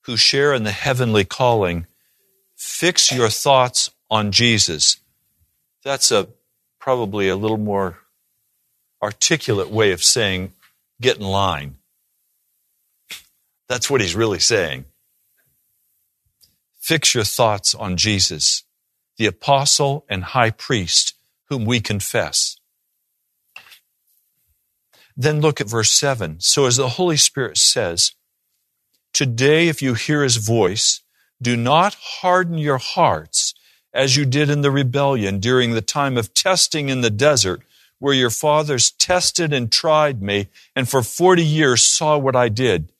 who 0.05 0.17
share 0.17 0.53
in 0.53 0.63
the 0.63 0.71
heavenly 0.71 1.25
calling, 1.25 1.85
fix 2.55 3.11
your 3.11 3.29
thoughts 3.29 3.91
on 4.09 4.31
Jesus. 4.31 4.97
That's 5.83 6.11
a 6.11 6.27
probably 6.79 7.27
a 7.29 7.35
little 7.35 7.57
more 7.57 7.99
articulate 9.01 9.69
way 9.69 9.91
of 9.91 10.03
saying 10.03 10.53
get 11.01 11.17
in 11.17 11.23
line. 11.23 11.75
That's 13.67 13.89
what 13.89 14.01
he's 14.01 14.15
really 14.15 14.39
saying. 14.39 14.85
Fix 16.79 17.15
your 17.15 17.23
thoughts 17.23 17.73
on 17.73 17.97
Jesus, 17.97 18.63
the 19.17 19.25
apostle 19.25 20.05
and 20.07 20.23
high 20.23 20.51
priest 20.51 21.15
whom 21.49 21.65
we 21.65 21.79
confess. 21.79 22.57
Then 25.17 25.41
look 25.41 25.61
at 25.61 25.69
verse 25.69 25.91
7. 25.91 26.39
So, 26.39 26.65
as 26.65 26.77
the 26.77 26.89
Holy 26.89 27.17
Spirit 27.17 27.57
says, 27.57 28.13
Today, 29.13 29.69
if 29.69 29.81
you 29.81 29.93
hear 29.93 30.23
his 30.23 30.35
voice, 30.35 31.01
do 31.41 31.55
not 31.55 31.95
harden 31.95 32.57
your 32.57 32.77
hearts 32.77 33.53
as 33.93 34.17
you 34.17 34.25
did 34.25 34.49
in 34.49 34.61
the 34.61 34.71
rebellion 34.71 35.39
during 35.39 35.71
the 35.71 35.81
time 35.81 36.17
of 36.17 36.33
testing 36.33 36.89
in 36.89 36.99
the 36.99 37.09
desert, 37.09 37.61
where 37.97 38.13
your 38.13 38.29
fathers 38.29 38.91
tested 38.91 39.53
and 39.53 39.71
tried 39.71 40.21
me, 40.21 40.49
and 40.75 40.89
for 40.89 41.01
40 41.01 41.43
years 41.43 41.81
saw 41.81 42.17
what 42.17 42.35
I 42.35 42.49
did. 42.49 42.91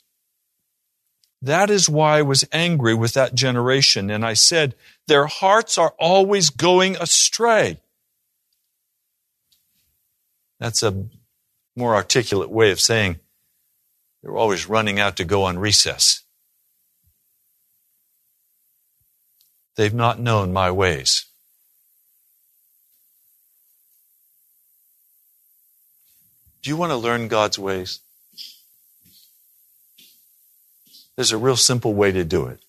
That 1.46 1.70
is 1.70 1.88
why 1.88 2.20
I 2.20 2.22
was 2.24 2.46
angry 2.52 2.94
with 2.94 3.14
that 3.14 3.36
generation, 3.36 4.10
and 4.10 4.26
I 4.26 4.34
said, 4.34 4.76
Their 5.08 5.28
hearts 5.28 5.78
are 5.78 5.94
always 5.98 6.50
going 6.50 6.98
astray 6.98 7.80
That's 10.60 10.84
a 10.84 11.06
more 11.76 11.96
articulate 11.96 12.50
way 12.50 12.72
of 12.72 12.80
saying 12.80 13.20
they're 14.22 14.38
always 14.38 14.68
running 14.68 15.00
out 15.00 15.18
to 15.18 15.26
go 15.26 15.44
on 15.44 15.60
recess. 15.60 16.22
They've 19.76 19.94
not 19.94 20.20
known 20.20 20.54
my 20.54 20.72
ways. 20.72 21.26
Do 26.64 26.70
you 26.70 26.78
want 26.78 26.92
to 26.92 26.98
learn 26.98 27.28
God's 27.28 27.60
ways? 27.60 28.00
There's 31.16 31.32
a 31.32 31.38
real 31.38 31.56
simple 31.56 31.94
way 31.94 32.12
to 32.12 32.24
do 32.24 32.46
it. 32.48 32.60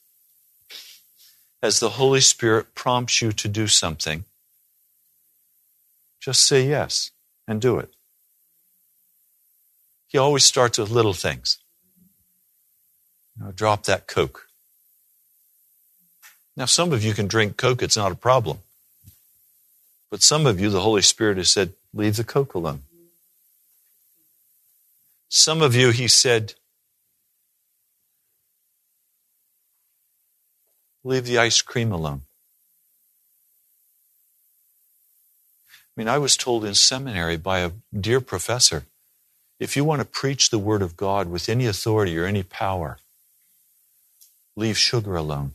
As 1.63 1.81
the 1.81 1.91
Holy 1.91 2.21
Spirit 2.21 2.75
prompts 2.75 3.21
you 3.21 3.33
to 3.33 3.49
do 3.49 3.67
something, 3.67 4.25
just 6.21 6.47
say 6.47 6.67
yes 6.69 7.11
and 7.49 7.61
do 7.61 7.79
it. 7.79 7.93
He 10.07 10.19
always 10.19 10.45
starts 10.45 10.79
with 10.79 10.91
little 10.91 11.13
things. 11.13 11.59
Now 13.39 13.51
drop 13.51 13.85
that 13.85 14.07
Coke. 14.07 14.47
Now, 16.57 16.65
some 16.65 16.93
of 16.93 17.05
you 17.05 17.13
can 17.13 17.27
drink 17.27 17.59
Coke, 17.59 17.83
it's 17.83 17.99
not 17.99 18.13
a 18.13 18.17
problem. 18.17 18.61
But 20.11 20.23
some 20.23 20.47
of 20.47 20.59
you, 20.59 20.71
the 20.71 20.81
Holy 20.81 21.03
Spirit 21.03 21.37
has 21.37 21.51
said, 21.51 21.75
leave 21.93 22.17
the 22.17 22.25
Coke 22.25 22.55
alone. 22.55 22.83
Some 25.29 25.61
of 25.61 25.75
you, 25.75 25.91
He 25.91 26.09
said, 26.09 26.55
leave 31.07 31.25
the 31.25 31.39
ice 31.39 31.63
cream 31.63 31.91
alone. 31.93 32.23
I 35.71 36.01
mean, 36.01 36.09
I 36.09 36.19
was 36.19 36.37
told 36.37 36.65
in 36.65 36.75
seminary 36.75 37.37
by 37.37 37.61
a 37.61 37.71
dear 37.99 38.21
professor 38.21 38.85
if 39.59 39.77
you 39.77 39.85
want 39.85 40.01
to 40.01 40.05
preach 40.05 40.51
the 40.51 40.59
Word 40.59 40.83
of 40.83 40.97
God 40.97 41.29
with 41.29 41.49
any 41.49 41.67
authority 41.67 42.19
or 42.19 42.27
any 42.27 42.43
power, 42.43 42.99
leave 44.57 44.77
sugar 44.77 45.17
alone. 45.17 45.53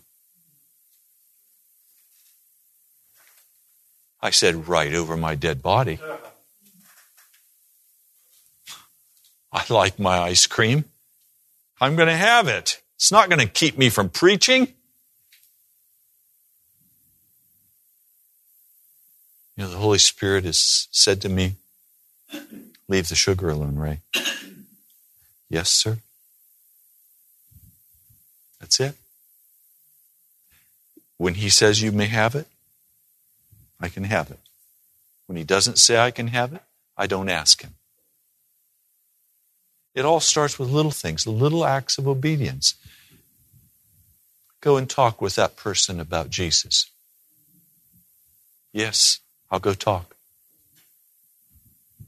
I 4.21 4.31
said, 4.31 4.67
right 4.67 4.93
over 4.93 5.17
my 5.17 5.35
dead 5.35 5.61
body. 5.61 5.99
I 9.51 9.65
like 9.69 9.99
my 9.99 10.17
ice 10.17 10.47
cream. 10.47 10.85
I'm 11.79 11.97
going 11.97 12.07
to 12.07 12.15
have 12.15 12.47
it. 12.47 12.81
It's 12.95 13.11
not 13.11 13.29
going 13.29 13.45
to 13.45 13.47
keep 13.47 13.77
me 13.77 13.89
from 13.89 14.09
preaching. 14.09 14.73
You 19.55 19.63
know, 19.63 19.69
the 19.69 19.77
Holy 19.77 19.97
Spirit 19.97 20.45
has 20.45 20.87
said 20.91 21.21
to 21.21 21.29
me, 21.29 21.55
Leave 22.87 23.09
the 23.09 23.15
sugar 23.15 23.49
alone, 23.49 23.77
Ray. 23.77 23.99
yes, 25.49 25.69
sir. 25.69 25.99
That's 28.59 28.79
it. 28.79 28.95
When 31.17 31.35
He 31.35 31.49
says 31.49 31.81
you 31.81 31.91
may 31.91 32.07
have 32.07 32.35
it, 32.35 32.47
I 33.79 33.89
can 33.89 34.03
have 34.03 34.29
it. 34.31 34.39
When 35.27 35.37
He 35.37 35.43
doesn't 35.43 35.77
say 35.77 35.97
I 35.97 36.11
can 36.11 36.27
have 36.27 36.53
it, 36.53 36.61
I 36.97 37.07
don't 37.07 37.29
ask 37.29 37.61
Him. 37.61 37.75
It 39.93 40.05
all 40.05 40.19
starts 40.19 40.57
with 40.57 40.69
little 40.69 40.91
things, 40.91 41.27
little 41.27 41.65
acts 41.65 41.97
of 41.97 42.07
obedience. 42.07 42.75
Go 44.61 44.77
and 44.77 44.89
talk 44.89 45.21
with 45.21 45.35
that 45.35 45.55
person 45.55 45.99
about 45.99 46.29
Jesus. 46.29 46.89
Yes, 48.73 49.19
I'll 49.51 49.59
go 49.59 49.73
talk. 49.73 50.15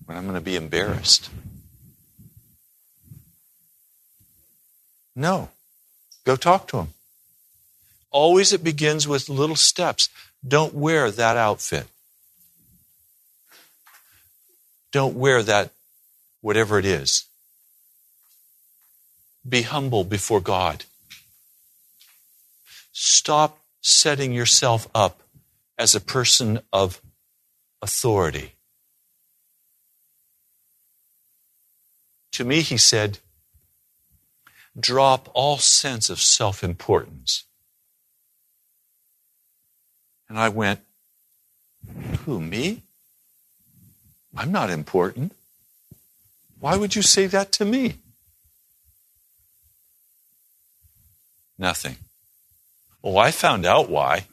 But 0.07 0.15
I'm 0.15 0.23
going 0.23 0.35
to 0.35 0.41
be 0.41 0.55
embarrassed. 0.55 1.29
No. 5.15 5.49
Go 6.23 6.35
talk 6.35 6.67
to 6.69 6.77
him. 6.77 6.87
Always 8.11 8.53
it 8.53 8.63
begins 8.63 9.07
with 9.07 9.27
little 9.27 9.55
steps. 9.55 10.07
Don't 10.47 10.73
wear 10.73 11.11
that 11.11 11.35
outfit. 11.35 11.87
Don't 14.91 15.15
wear 15.15 15.41
that, 15.43 15.71
whatever 16.41 16.77
it 16.77 16.85
is. 16.85 17.25
Be 19.47 19.63
humble 19.63 20.03
before 20.03 20.39
God. 20.39 20.85
Stop 22.91 23.57
setting 23.81 24.31
yourself 24.31 24.87
up 24.93 25.21
as 25.77 25.95
a 25.95 25.99
person 25.99 26.59
of 26.71 27.01
authority. 27.83 28.53
To 32.31 32.45
me, 32.45 32.61
he 32.61 32.77
said, 32.77 33.19
drop 34.79 35.29
all 35.33 35.57
sense 35.57 36.09
of 36.09 36.19
self 36.19 36.63
importance. 36.63 37.43
And 40.29 40.39
I 40.39 40.49
went, 40.49 40.79
Who, 42.25 42.39
me? 42.39 42.83
I'm 44.35 44.51
not 44.51 44.71
important. 44.71 45.33
Why 46.59 46.77
would 46.77 46.95
you 46.95 47.01
say 47.01 47.27
that 47.27 47.51
to 47.53 47.65
me? 47.65 47.97
Nothing. 51.57 51.97
Well, 53.01 53.17
I 53.17 53.31
found 53.31 53.65
out 53.65 53.89
why. 53.89 54.25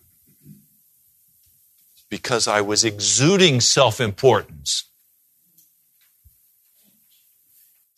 Because 2.10 2.46
I 2.46 2.60
was 2.60 2.84
exuding 2.84 3.60
self 3.60 4.00
importance. 4.00 4.84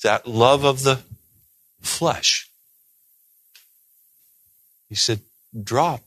That 0.05 0.27
love 0.27 0.65
of 0.65 0.83
the 0.83 1.01
flesh. 1.81 2.49
He 4.89 4.95
said, 4.95 5.21
drop, 5.63 6.03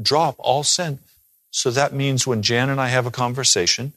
drop 0.00 0.36
all 0.38 0.62
sin. 0.62 0.98
So 1.50 1.70
that 1.70 1.92
means 1.92 2.26
when 2.26 2.42
Jan 2.42 2.70
and 2.70 2.80
I 2.80 2.88
have 2.88 3.06
a 3.06 3.10
conversation, 3.10 3.92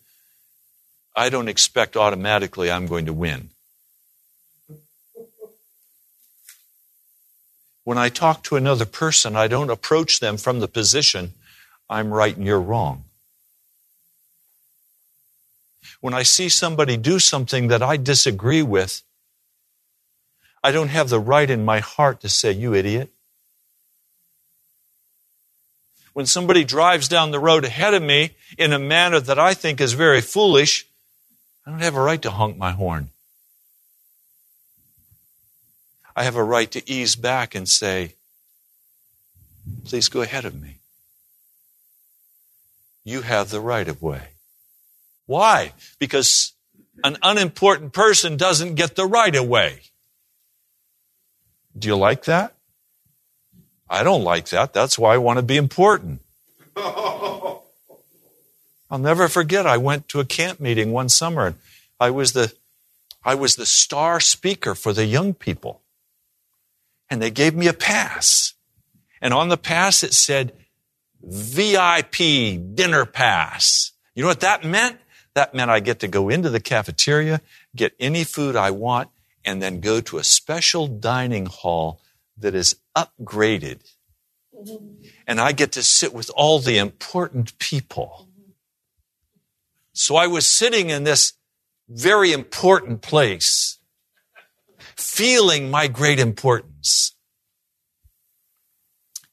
I 1.16 1.30
don't 1.30 1.48
expect 1.48 1.98
automatically 1.98 2.70
I'm 2.70 2.86
going 2.86 3.08
to 3.08 3.14
win. 3.14 3.50
When 7.84 7.98
I 7.98 8.10
talk 8.10 8.44
to 8.44 8.58
another 8.58 8.86
person, 8.86 9.36
I 9.36 9.48
don't 9.48 9.72
approach 9.72 10.20
them 10.20 10.38
from 10.38 10.60
the 10.60 10.68
position, 10.68 11.34
I'm 11.90 12.14
right 12.14 12.36
and 12.36 12.46
you're 12.46 12.62
wrong. 12.62 13.06
When 16.00 16.14
I 16.14 16.24
see 16.24 16.50
somebody 16.50 16.98
do 16.98 17.20
something 17.20 17.68
that 17.70 17.82
I 17.82 17.98
disagree 17.98 18.62
with, 18.62 19.02
I 20.64 20.72
don't 20.72 20.90
have 20.90 21.10
the 21.10 21.20
right 21.20 21.50
in 21.50 21.66
my 21.66 21.80
heart 21.80 22.22
to 22.22 22.30
say, 22.30 22.52
You 22.52 22.74
idiot. 22.74 23.12
When 26.14 26.26
somebody 26.26 26.64
drives 26.64 27.08
down 27.08 27.32
the 27.32 27.40
road 27.40 27.64
ahead 27.64 27.94
of 27.94 28.02
me 28.02 28.32
in 28.58 28.74
a 28.74 28.80
manner 28.80 29.20
that 29.20 29.38
I 29.38 29.54
think 29.54 29.80
is 29.80 29.94
very 29.94 30.22
foolish, 30.22 30.88
I 31.66 31.70
don't 31.70 31.82
have 31.82 31.96
a 31.96 32.02
right 32.02 32.22
to 32.24 32.32
honk 32.32 32.58
my 32.58 32.72
horn. 32.72 33.10
I 36.16 36.24
have 36.24 36.36
a 36.36 36.44
right 36.44 36.72
to 36.72 36.90
ease 36.90 37.16
back 37.16 37.54
and 37.54 37.70
say, 37.70 38.16
Please 39.86 40.10
go 40.10 40.22
ahead 40.22 40.46
of 40.46 40.60
me. 40.60 40.80
You 43.04 43.22
have 43.22 43.52
the 43.52 43.62
right 43.62 43.88
of 43.88 44.02
way. 44.02 44.37
Why? 45.28 45.74
Because 46.00 46.54
an 47.04 47.18
unimportant 47.22 47.94
person 47.94 48.38
doesn't 48.38 48.76
get 48.76 48.96
the 48.96 49.06
right 49.06 49.36
of 49.36 49.48
way. 49.48 49.82
Do 51.78 51.88
you 51.88 51.96
like 51.96 52.24
that? 52.26 52.56
I 53.90 54.04
don't 54.04 54.24
like 54.24 54.50
that. 54.50 54.74
That's 54.74 54.98
why 54.98 55.14
I 55.14 55.18
want 55.20 55.38
to 55.38 55.44
be 55.44 55.58
important. 55.58 56.22
I'll 56.76 57.64
never 58.92 59.28
forget. 59.28 59.68
I 59.68 59.78
went 59.78 60.08
to 60.10 60.20
a 60.20 60.26
camp 60.26 60.60
meeting 60.60 60.92
one 60.92 61.10
summer 61.10 61.46
and 61.46 61.56
I 62.00 62.10
was 62.10 62.34
the, 62.34 62.54
I 63.24 63.36
was 63.36 63.56
the 63.56 63.66
star 63.66 64.20
speaker 64.20 64.76
for 64.76 64.94
the 64.94 65.06
young 65.06 65.34
people 65.34 65.82
and 67.10 67.22
they 67.22 67.32
gave 67.32 67.54
me 67.54 67.68
a 67.68 67.74
pass. 67.74 68.54
And 69.22 69.34
on 69.34 69.50
the 69.50 69.58
pass 69.58 70.04
it 70.04 70.14
said 70.14 70.54
VIP 71.22 72.18
dinner 72.76 73.06
pass. 73.06 73.92
You 74.16 74.24
know 74.24 74.30
what 74.30 74.40
that 74.40 74.64
meant? 74.64 75.00
That 75.38 75.54
meant 75.54 75.70
I 75.70 75.82
get 75.82 76.00
to 76.00 76.08
go 76.08 76.30
into 76.30 76.50
the 76.50 76.60
cafeteria, 76.60 77.42
get 77.76 77.94
any 78.00 78.24
food 78.24 78.56
I 78.56 78.72
want, 78.72 79.10
and 79.46 79.62
then 79.62 79.82
go 79.82 80.02
to 80.02 80.18
a 80.18 80.24
special 80.24 80.88
dining 80.88 81.46
hall 81.46 82.02
that 82.36 82.56
is 82.56 82.78
upgraded. 82.96 83.82
And 85.28 85.40
I 85.40 85.52
get 85.52 85.74
to 85.74 85.84
sit 85.84 86.12
with 86.12 86.32
all 86.36 86.58
the 86.58 86.80
important 86.80 87.60
people. 87.60 88.28
So 89.94 90.16
I 90.16 90.26
was 90.26 90.48
sitting 90.48 90.90
in 90.90 91.04
this 91.04 91.34
very 91.88 92.32
important 92.32 93.04
place 93.04 93.78
feeling 94.96 95.70
my 95.70 95.88
great 95.88 96.20
importance. 96.20 97.14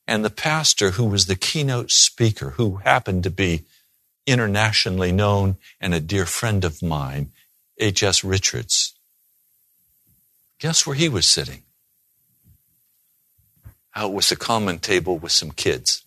And 0.06 0.22
the 0.22 0.28
pastor, 0.28 0.90
who 0.90 1.06
was 1.06 1.24
the 1.24 1.34
keynote 1.34 1.90
speaker, 1.90 2.50
who 2.50 2.76
happened 2.84 3.22
to 3.22 3.30
be 3.30 3.64
internationally 4.26 5.12
known 5.12 5.56
and 5.80 5.94
a 5.94 6.00
dear 6.00 6.26
friend 6.26 6.64
of 6.64 6.82
mine, 6.82 7.32
H.M.S. 7.78 8.24
Richards. 8.24 8.94
Guess 10.58 10.86
where 10.86 10.96
he 10.96 11.08
was 11.08 11.26
sitting? 11.26 11.62
Out 13.94 14.12
with 14.12 14.30
a 14.32 14.36
common 14.36 14.78
table 14.78 15.18
with 15.18 15.32
some 15.32 15.50
kids. 15.50 16.02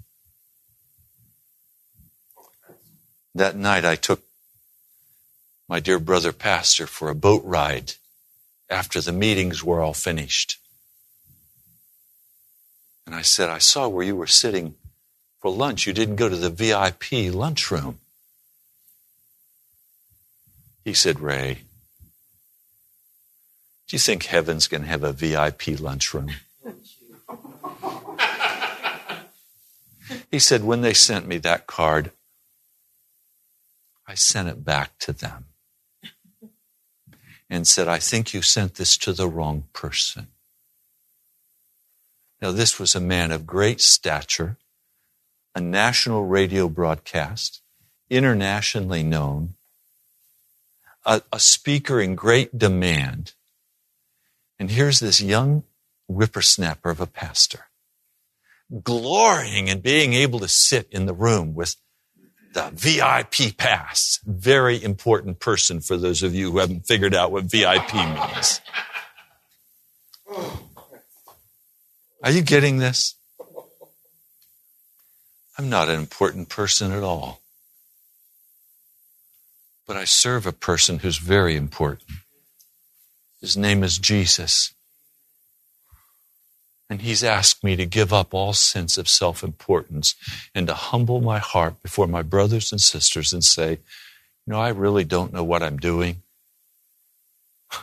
That 3.36 3.56
night 3.56 3.86
I 3.86 3.96
took 3.96 4.24
my 5.70 5.80
dear 5.80 6.00
brother 6.00 6.32
pastor 6.32 6.88
for 6.88 7.10
a 7.10 7.16
boat 7.16 7.44
ride 7.46 7.94
after 8.70 9.00
the 9.00 9.12
meetings 9.12 9.64
were 9.64 9.82
all 9.82 9.94
finished. 9.94 10.58
And 13.06 13.16
I 13.16 13.22
said, 13.22 13.50
I 13.50 13.60
saw 13.60 13.88
where 13.88 14.06
you 14.06 14.16
were 14.16 14.28
sitting 14.28 14.76
for 15.40 15.52
lunch. 15.52 15.88
You 15.88 15.94
didn't 15.94 16.16
go 16.16 16.28
to 16.28 16.36
the 16.36 16.50
VIP 16.50 17.34
lunchroom. 17.34 18.00
He 20.88 20.94
said, 20.94 21.20
Ray, 21.20 21.64
do 23.90 23.96
you 23.98 24.00
think 24.00 24.24
heaven's 24.24 24.70
going 24.70 24.84
to 24.84 24.88
have 24.88 25.04
a 25.04 25.12
VIP 25.12 25.82
lunchroom? 25.82 26.32
he 30.32 30.40
said, 30.40 30.64
when 30.64 30.80
they 30.80 30.94
sent 30.94 31.28
me 31.28 31.40
that 31.40 31.68
card, 31.68 32.12
I 34.08 34.14
sent 34.16 34.48
it 34.48 34.64
back 34.64 34.98
to 35.00 35.12
them 35.12 35.48
and 37.50 37.68
said, 37.68 37.90
I 37.90 38.00
think 38.00 38.34
you 38.34 38.42
sent 38.42 38.76
this 38.76 38.96
to 39.00 39.12
the 39.12 39.28
wrong 39.28 39.66
person. 39.74 40.28
Now, 42.42 42.54
this 42.54 42.80
was 42.80 42.96
a 42.96 43.02
man 43.02 43.34
of 43.34 43.46
great 43.46 43.82
stature, 43.82 44.56
a 45.54 45.60
national 45.60 46.24
radio 46.24 46.70
broadcast, 46.70 47.62
internationally 48.10 49.04
known, 49.04 49.56
a, 51.08 51.22
a 51.32 51.40
speaker 51.40 52.00
in 52.00 52.14
great 52.16 52.60
demand. 52.60 53.34
And 54.60 54.70
here's 54.70 55.00
this 55.00 55.22
young 55.22 55.64
whippersnapper 56.08 56.90
of 56.90 57.00
a 57.00 57.08
pastor, 57.08 57.68
glorying 58.84 59.70
in 59.70 59.80
being 59.80 60.14
able 60.14 60.40
to 60.40 60.48
sit 60.48 60.88
in 60.92 61.06
the 61.06 61.14
room 61.14 61.56
with 61.56 61.78
the 62.54 62.70
VIP 62.74 63.58
pass. 63.58 64.20
Very 64.26 64.84
important 64.84 65.40
person 65.40 65.80
for 65.80 65.96
those 65.96 66.24
of 66.24 66.36
you 66.36 66.52
who 66.52 66.58
haven't 66.60 66.86
figured 66.86 67.16
out 67.16 67.32
what 67.32 67.46
VIP 67.46 67.94
means. 67.94 68.62
Are 72.24 72.32
you 72.32 72.42
getting 72.42 72.80
this? 72.80 73.16
I'm 75.58 75.70
not 75.70 75.90
an 75.90 76.00
important 76.00 76.50
person 76.50 76.92
at 76.92 77.04
all. 77.04 77.42
But 79.88 79.98
I 79.98 80.04
serve 80.04 80.46
a 80.46 80.52
person 80.52 81.00
who's 81.00 81.18
very 81.18 81.56
important. 81.56 82.10
His 83.42 83.56
name 83.56 83.84
is 83.84 83.98
Jesus. 83.98 84.74
And 86.90 87.02
he's 87.02 87.24
asked 87.24 87.64
me 87.64 87.76
to 87.76 87.86
give 87.86 88.14
up 88.14 88.34
all 88.34 88.54
sense 88.54 88.98
of 88.98 89.10
self 89.10 89.44
importance 89.44 90.16
and 90.54 90.68
to 90.68 90.74
humble 90.74 91.22
my 91.22 91.40
heart 91.40 91.82
before 91.82 92.08
my 92.08 92.22
brothers 92.22 92.72
and 92.72 92.80
sisters 92.80 93.34
and 93.34 93.44
say, 93.44 93.72
you 93.72 94.54
know, 94.54 94.60
I 94.60 94.70
really 94.70 95.04
don't 95.04 95.34
know 95.34 95.44
what 95.44 95.64
I'm 95.64 95.78
doing. 95.78 96.22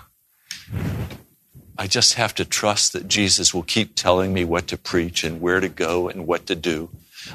I 1.79 1.87
just 1.87 2.15
have 2.15 2.35
to 2.37 2.45
trust 2.45 2.93
that 2.95 3.09
Jesus 3.09 3.53
will 3.53 3.63
keep 3.63 3.95
telling 3.95 4.33
me 4.33 4.45
what 4.45 4.69
to 4.69 4.79
preach 4.79 5.25
and 5.25 5.41
where 5.41 5.61
to 5.61 5.69
go 5.69 6.09
and 6.09 6.27
what 6.27 6.47
to 6.47 6.55
do. 6.55 6.89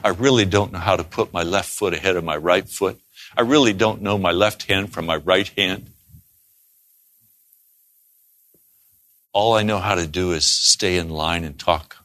I 0.03 0.09
really 0.09 0.45
don't 0.45 0.71
know 0.71 0.79
how 0.79 0.95
to 0.95 1.03
put 1.03 1.33
my 1.33 1.43
left 1.43 1.69
foot 1.69 1.93
ahead 1.93 2.15
of 2.15 2.23
my 2.23 2.37
right 2.37 2.67
foot. 2.67 2.99
I 3.37 3.41
really 3.41 3.73
don't 3.73 4.01
know 4.01 4.17
my 4.17 4.31
left 4.31 4.63
hand 4.63 4.91
from 4.91 5.05
my 5.05 5.17
right 5.17 5.47
hand. 5.57 5.91
All 9.31 9.53
I 9.53 9.63
know 9.63 9.79
how 9.79 9.95
to 9.95 10.07
do 10.07 10.31
is 10.31 10.45
stay 10.45 10.97
in 10.97 11.09
line 11.09 11.43
and 11.43 11.57
talk 11.57 11.97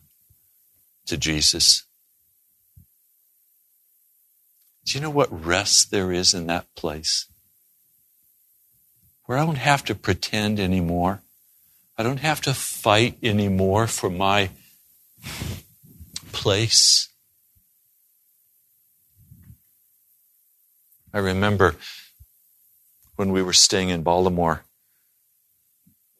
to 1.06 1.16
Jesus. 1.16 1.84
Do 4.84 4.98
you 4.98 5.00
know 5.00 5.10
what 5.10 5.46
rest 5.46 5.90
there 5.90 6.12
is 6.12 6.34
in 6.34 6.46
that 6.46 6.72
place? 6.74 7.26
Where 9.24 9.38
I 9.38 9.46
don't 9.46 9.56
have 9.56 9.84
to 9.84 9.94
pretend 9.94 10.60
anymore. 10.60 11.22
I 11.96 12.02
don't 12.02 12.20
have 12.20 12.42
to 12.42 12.52
fight 12.52 13.16
anymore 13.22 13.86
for 13.86 14.10
my 14.10 14.50
place. 16.32 17.08
I 21.14 21.18
remember 21.18 21.76
when 23.14 23.30
we 23.30 23.40
were 23.40 23.52
staying 23.52 23.90
in 23.90 24.02
Baltimore, 24.02 24.64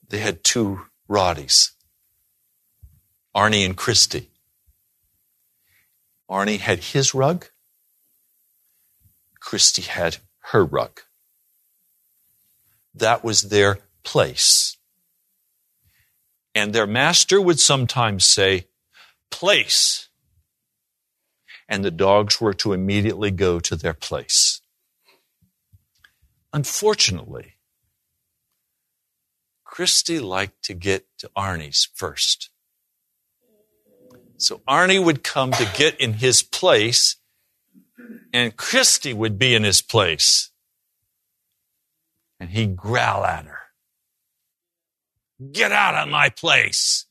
they 0.08 0.18
had 0.18 0.44
two 0.44 0.82
Rotties, 1.10 1.72
Arnie 3.34 3.66
and 3.66 3.76
Christy. 3.76 4.30
Arnie 6.30 6.60
had 6.60 6.78
his 6.78 7.12
rug, 7.12 7.46
Christy 9.40 9.82
had 9.82 10.18
her 10.52 10.64
rug. 10.64 11.00
That 12.94 13.24
was 13.24 13.48
their 13.48 13.80
place. 14.04 14.76
And 16.54 16.72
their 16.72 16.86
master 16.86 17.40
would 17.40 17.58
sometimes 17.58 18.24
say, 18.24 18.68
place. 19.32 20.08
And 21.68 21.84
the 21.84 21.90
dogs 21.90 22.40
were 22.40 22.54
to 22.54 22.72
immediately 22.72 23.32
go 23.32 23.58
to 23.58 23.74
their 23.74 23.92
place. 23.92 24.60
Unfortunately, 26.54 27.54
Christy 29.64 30.20
liked 30.20 30.62
to 30.62 30.72
get 30.72 31.04
to 31.18 31.28
Arnie's 31.36 31.88
first. 31.96 32.50
So 34.36 34.60
Arnie 34.68 35.04
would 35.04 35.24
come 35.24 35.50
to 35.50 35.68
get 35.76 36.00
in 36.00 36.12
his 36.12 36.44
place, 36.44 37.16
and 38.32 38.56
Christy 38.56 39.12
would 39.12 39.36
be 39.36 39.56
in 39.56 39.64
his 39.64 39.82
place. 39.82 40.52
And 42.38 42.50
he'd 42.50 42.76
growl 42.76 43.24
at 43.24 43.46
her. 43.46 43.62
Get 45.50 45.72
out 45.72 45.96
of 45.96 46.08
my 46.08 46.28
place. 46.28 47.06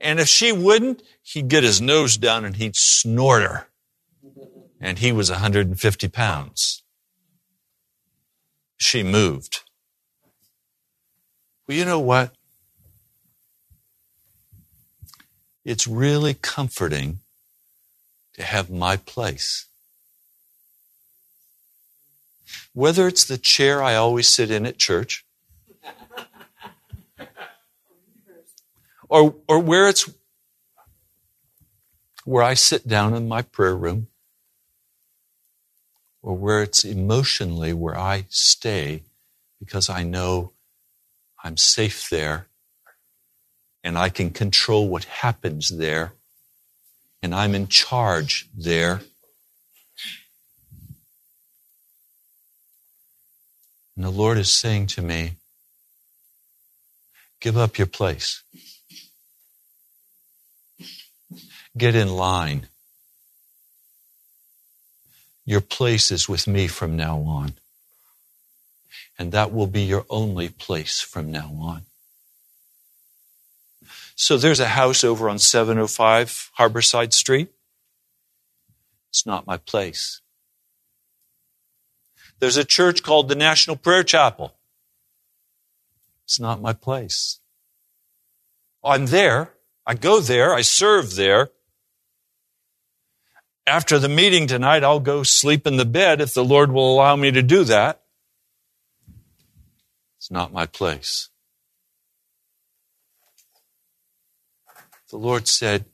And 0.00 0.18
if 0.18 0.28
she 0.28 0.52
wouldn't, 0.52 1.02
he'd 1.20 1.48
get 1.48 1.64
his 1.64 1.82
nose 1.82 2.16
down 2.16 2.46
and 2.46 2.56
he'd 2.56 2.76
snort 2.76 3.42
her. 3.42 3.68
And 4.80 5.00
he 5.00 5.12
was 5.12 5.30
150 5.30 6.08
pounds. 6.08 6.83
She 8.76 9.02
moved. 9.02 9.62
Well, 11.66 11.76
you 11.76 11.84
know 11.84 12.00
what? 12.00 12.34
It's 15.64 15.86
really 15.86 16.34
comforting 16.34 17.20
to 18.34 18.42
have 18.42 18.70
my 18.70 18.96
place. 18.96 19.66
Whether 22.72 23.08
it's 23.08 23.24
the 23.24 23.38
chair 23.38 23.82
I 23.82 23.94
always 23.94 24.28
sit 24.28 24.50
in 24.50 24.66
at 24.66 24.76
church, 24.76 25.24
or, 29.08 29.34
or 29.48 29.58
where 29.60 29.88
it's 29.88 30.10
where 32.24 32.42
I 32.42 32.54
sit 32.54 32.88
down 32.88 33.14
in 33.14 33.28
my 33.28 33.42
prayer 33.42 33.76
room, 33.76 34.08
or 36.24 36.34
where 36.34 36.62
it's 36.62 36.84
emotionally 36.84 37.74
where 37.74 37.98
I 37.98 38.24
stay 38.30 39.02
because 39.60 39.90
I 39.90 40.04
know 40.04 40.52
I'm 41.44 41.58
safe 41.58 42.08
there 42.08 42.46
and 43.84 43.98
I 43.98 44.08
can 44.08 44.30
control 44.30 44.88
what 44.88 45.04
happens 45.04 45.68
there 45.68 46.14
and 47.22 47.34
I'm 47.34 47.54
in 47.54 47.68
charge 47.68 48.48
there. 48.56 49.02
And 53.94 54.04
the 54.04 54.10
Lord 54.10 54.38
is 54.38 54.50
saying 54.50 54.86
to 54.88 55.02
me, 55.02 55.32
give 57.38 57.58
up 57.58 57.76
your 57.76 57.86
place. 57.86 58.42
Get 61.76 61.94
in 61.94 62.08
line. 62.08 62.68
Your 65.44 65.60
place 65.60 66.10
is 66.10 66.28
with 66.28 66.46
me 66.46 66.66
from 66.68 66.96
now 66.96 67.20
on 67.20 67.54
and 69.18 69.32
that 69.32 69.52
will 69.52 69.66
be 69.66 69.82
your 69.82 70.06
only 70.10 70.48
place 70.48 71.00
from 71.00 71.30
now 71.30 71.52
on. 71.60 71.82
So 74.16 74.36
there's 74.36 74.60
a 74.60 74.68
house 74.68 75.04
over 75.04 75.28
on 75.28 75.38
705 75.38 76.50
Harborside 76.58 77.12
Street. 77.12 77.50
It's 79.10 79.26
not 79.26 79.46
my 79.46 79.56
place. 79.56 80.20
There's 82.40 82.56
a 82.56 82.64
church 82.64 83.02
called 83.02 83.28
the 83.28 83.34
National 83.34 83.76
Prayer 83.76 84.02
Chapel. 84.02 84.54
It's 86.24 86.40
not 86.40 86.60
my 86.60 86.72
place. 86.72 87.38
I'm 88.82 89.06
there. 89.06 89.52
I 89.86 89.94
go 89.94 90.20
there. 90.20 90.54
I 90.54 90.62
serve 90.62 91.14
there. 91.14 91.50
After 93.66 93.98
the 93.98 94.08
meeting 94.08 94.46
tonight, 94.46 94.84
I'll 94.84 95.00
go 95.00 95.22
sleep 95.22 95.66
in 95.66 95.76
the 95.76 95.86
bed 95.86 96.20
if 96.20 96.34
the 96.34 96.44
Lord 96.44 96.70
will 96.70 96.94
allow 96.94 97.16
me 97.16 97.30
to 97.30 97.42
do 97.42 97.64
that. 97.64 98.02
It's 100.18 100.30
not 100.30 100.52
my 100.52 100.66
place. 100.66 101.30
The 105.10 105.16
Lord 105.16 105.48
said, 105.48 105.86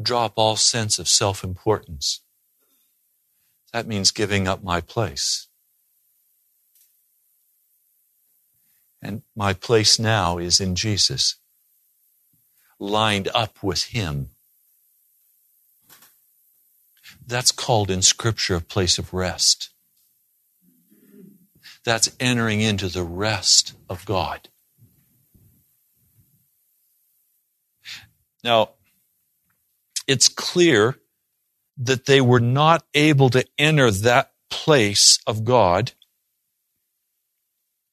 drop 0.00 0.34
all 0.36 0.56
sense 0.56 0.98
of 0.98 1.08
self 1.08 1.44
importance. 1.44 2.20
That 3.72 3.86
means 3.86 4.10
giving 4.10 4.46
up 4.46 4.62
my 4.62 4.80
place. 4.80 5.48
And 9.00 9.22
my 9.34 9.52
place 9.52 9.98
now 9.98 10.38
is 10.38 10.60
in 10.60 10.74
Jesus, 10.74 11.36
lined 12.78 13.28
up 13.34 13.62
with 13.62 13.84
Him. 13.86 14.30
That's 17.26 17.52
called 17.52 17.90
in 17.90 18.02
Scripture 18.02 18.56
a 18.56 18.60
place 18.60 18.98
of 18.98 19.12
rest. 19.12 19.70
That's 21.84 22.14
entering 22.20 22.60
into 22.60 22.88
the 22.88 23.04
rest 23.04 23.74
of 23.88 24.04
God. 24.04 24.48
Now, 28.44 28.70
it's 30.06 30.28
clear 30.28 30.98
that 31.78 32.06
they 32.06 32.20
were 32.20 32.40
not 32.40 32.84
able 32.94 33.30
to 33.30 33.44
enter 33.58 33.90
that 33.90 34.32
place 34.50 35.18
of 35.26 35.44
God. 35.44 35.92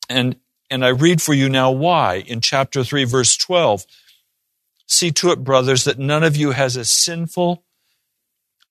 And, 0.09 0.35
and 0.69 0.83
I 0.83 0.89
read 0.89 1.21
for 1.21 1.33
you 1.33 1.49
now 1.49 1.71
why 1.71 2.15
in 2.15 2.41
chapter 2.41 2.83
3, 2.83 3.05
verse 3.05 3.37
12. 3.37 3.85
See 4.87 5.11
to 5.11 5.31
it, 5.31 5.43
brothers, 5.43 5.83
that 5.83 5.99
none 5.99 6.23
of 6.23 6.35
you 6.35 6.51
has 6.51 6.75
a 6.75 6.83
sinful, 6.83 7.63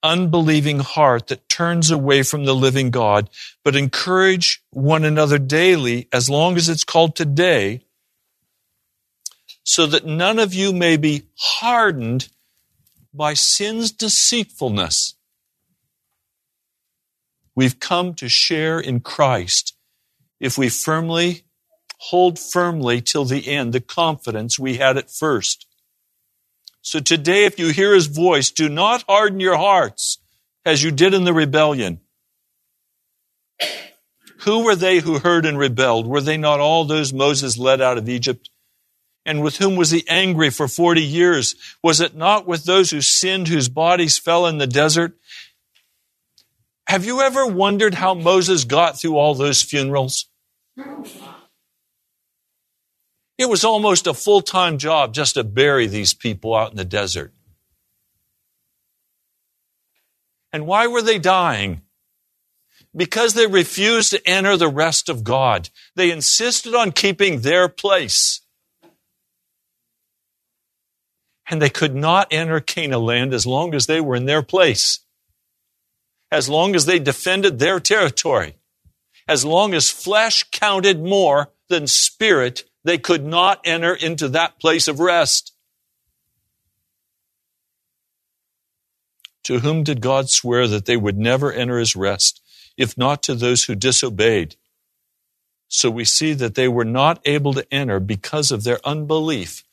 unbelieving 0.03 0.81
heart 0.81 1.29
that 1.29 1.49
turns 1.49 1.91
away 1.91 2.23
from 2.23 2.45
the 2.45 2.55
living 2.55 2.91
God, 2.91 3.29
but 3.65 3.77
encourage 3.77 4.63
one 4.71 5.05
another 5.05 5.39
daily 5.39 6.09
as 6.13 6.31
long 6.31 6.57
as 6.57 6.69
it's 6.69 6.85
called 6.85 7.17
today, 7.17 7.83
so 9.65 9.87
that 9.87 10.07
none 10.07 10.39
of 10.39 10.55
you 10.55 10.73
may 10.73 10.97
be 10.97 11.25
hardened 11.37 12.29
by 13.13 13.35
sin's 13.35 13.93
deceitfulness. 13.93 15.15
We've 17.55 17.81
come 17.81 18.15
to 18.15 18.29
share 18.29 18.79
in 18.79 19.01
Christ 19.01 19.75
if 20.41 20.57
we 20.57 20.69
firmly 20.69 21.43
hold 21.99 22.39
firmly 22.39 23.01
till 23.01 23.25
the 23.25 23.49
end 23.49 23.73
the 23.73 23.81
confidence 23.81 24.59
we 24.59 24.77
had 24.77 24.97
at 24.97 25.11
first. 25.11 25.67
So 26.83 27.01
today, 27.01 27.45
if 27.45 27.59
you 27.59 27.69
hear 27.69 27.95
his 27.95 28.07
voice, 28.07 28.51
do 28.51 28.69
not 28.69 29.05
harden 29.09 29.41
your 29.41 29.57
hearts 29.57 30.19
as 30.65 30.83
you 30.83 30.91
did 30.91 31.15
in 31.15 31.25
the 31.25 31.35
rebellion. 31.35 32.01
Who 34.41 34.65
were 34.65 34.77
they 34.77 35.01
who 35.01 35.19
heard 35.19 35.45
and 35.45 35.59
rebelled? 35.59 36.07
Were 36.07 36.21
they 36.21 36.37
not 36.37 36.61
all 36.61 36.85
those 36.85 37.13
Moses 37.13 37.59
led 37.59 37.81
out 37.81 37.99
of 37.99 38.09
Egypt? 38.09 38.51
And 39.27 39.43
with 39.43 39.57
whom 39.57 39.77
was 39.77 39.91
he 39.91 40.05
angry 40.09 40.51
for 40.51 40.69
40 40.69 41.03
years? 41.03 41.55
Was 41.83 42.01
it 42.01 42.15
not 42.15 42.47
with 42.47 42.65
those 42.65 42.91
who 42.91 43.01
sinned, 43.01 43.49
whose 43.49 43.69
bodies 43.69 44.17
fell 44.17 44.47
in 44.47 44.59
the 44.59 44.67
desert? 44.67 45.19
Have 46.87 47.05
you 47.05 47.21
ever 47.21 47.47
wondered 47.47 47.95
how 47.95 48.15
Moses 48.15 48.65
got 48.65 48.99
through 48.99 49.17
all 49.17 49.35
those 49.35 49.63
funerals? 49.63 50.27
It 53.39 53.49
was 53.49 53.65
almost 53.65 54.07
a 54.07 54.15
full 54.15 54.43
time 54.43 54.79
job 54.79 55.15
just 55.15 55.35
to 55.35 55.45
bury 55.45 55.87
these 55.87 56.13
people 56.13 56.55
out 56.55 56.73
in 56.73 56.77
the 56.77 56.85
desert. 56.85 57.33
And 60.53 60.67
why 60.67 60.87
were 60.87 61.03
they 61.03 61.19
dying? 61.19 61.83
Because 62.97 63.35
they 63.35 63.47
refused 63.47 64.11
to 64.11 64.29
enter 64.29 64.57
the 64.57 64.69
rest 64.69 65.09
of 65.09 65.23
God. 65.23 65.71
They 65.95 66.11
insisted 66.11 66.75
on 66.75 66.93
keeping 66.93 67.41
their 67.41 67.69
place 67.69 68.41
and 71.49 71.63
they 71.63 71.71
could 71.71 71.95
not 71.95 72.29
enter 72.31 72.61
Canaan 72.61 73.03
land 73.03 73.33
as 73.33 73.47
long 73.47 73.75
as 73.75 73.87
they 73.87 74.01
were 74.01 74.17
in 74.17 74.27
their 74.27 74.43
place, 74.43 75.01
as 76.31 76.49
long 76.49 76.75
as 76.75 76.87
they 76.87 76.99
defended 76.99 77.59
their 77.59 77.81
territory, 77.81 78.57
as 79.27 79.45
long 79.45 79.75
as 79.75 79.91
flesh 79.91 80.45
counted 80.51 81.03
more 81.03 81.51
than 81.69 81.87
spirit, 81.87 82.65
they 82.85 82.99
could 82.99 83.25
not 83.25 83.61
enter 83.65 83.95
into 83.95 84.29
that 84.29 84.59
place 84.61 84.89
of 84.89 85.01
rest. 85.01 85.53
To 89.45 89.61
whom 89.61 89.83
did 89.83 90.01
God 90.01 90.29
swear 90.29 90.67
that 90.69 90.87
they 90.87 90.97
would 90.97 91.19
never 91.19 91.53
enter 91.53 91.79
his 91.79 91.97
rest, 91.97 92.43
if 92.77 92.99
not 92.99 93.23
to 93.25 93.35
those 93.35 93.65
who 93.65 93.75
disobeyed? 93.75 94.57
So 95.69 95.91
we 95.91 96.05
see 96.05 96.33
that 96.35 96.55
they 96.55 96.69
were 96.69 96.85
not 96.85 97.21
able 97.25 97.55
to 97.55 97.67
enter 97.73 98.01
because 98.01 98.51
of 98.51 98.65
their 98.65 98.79
unbelief 98.85 99.65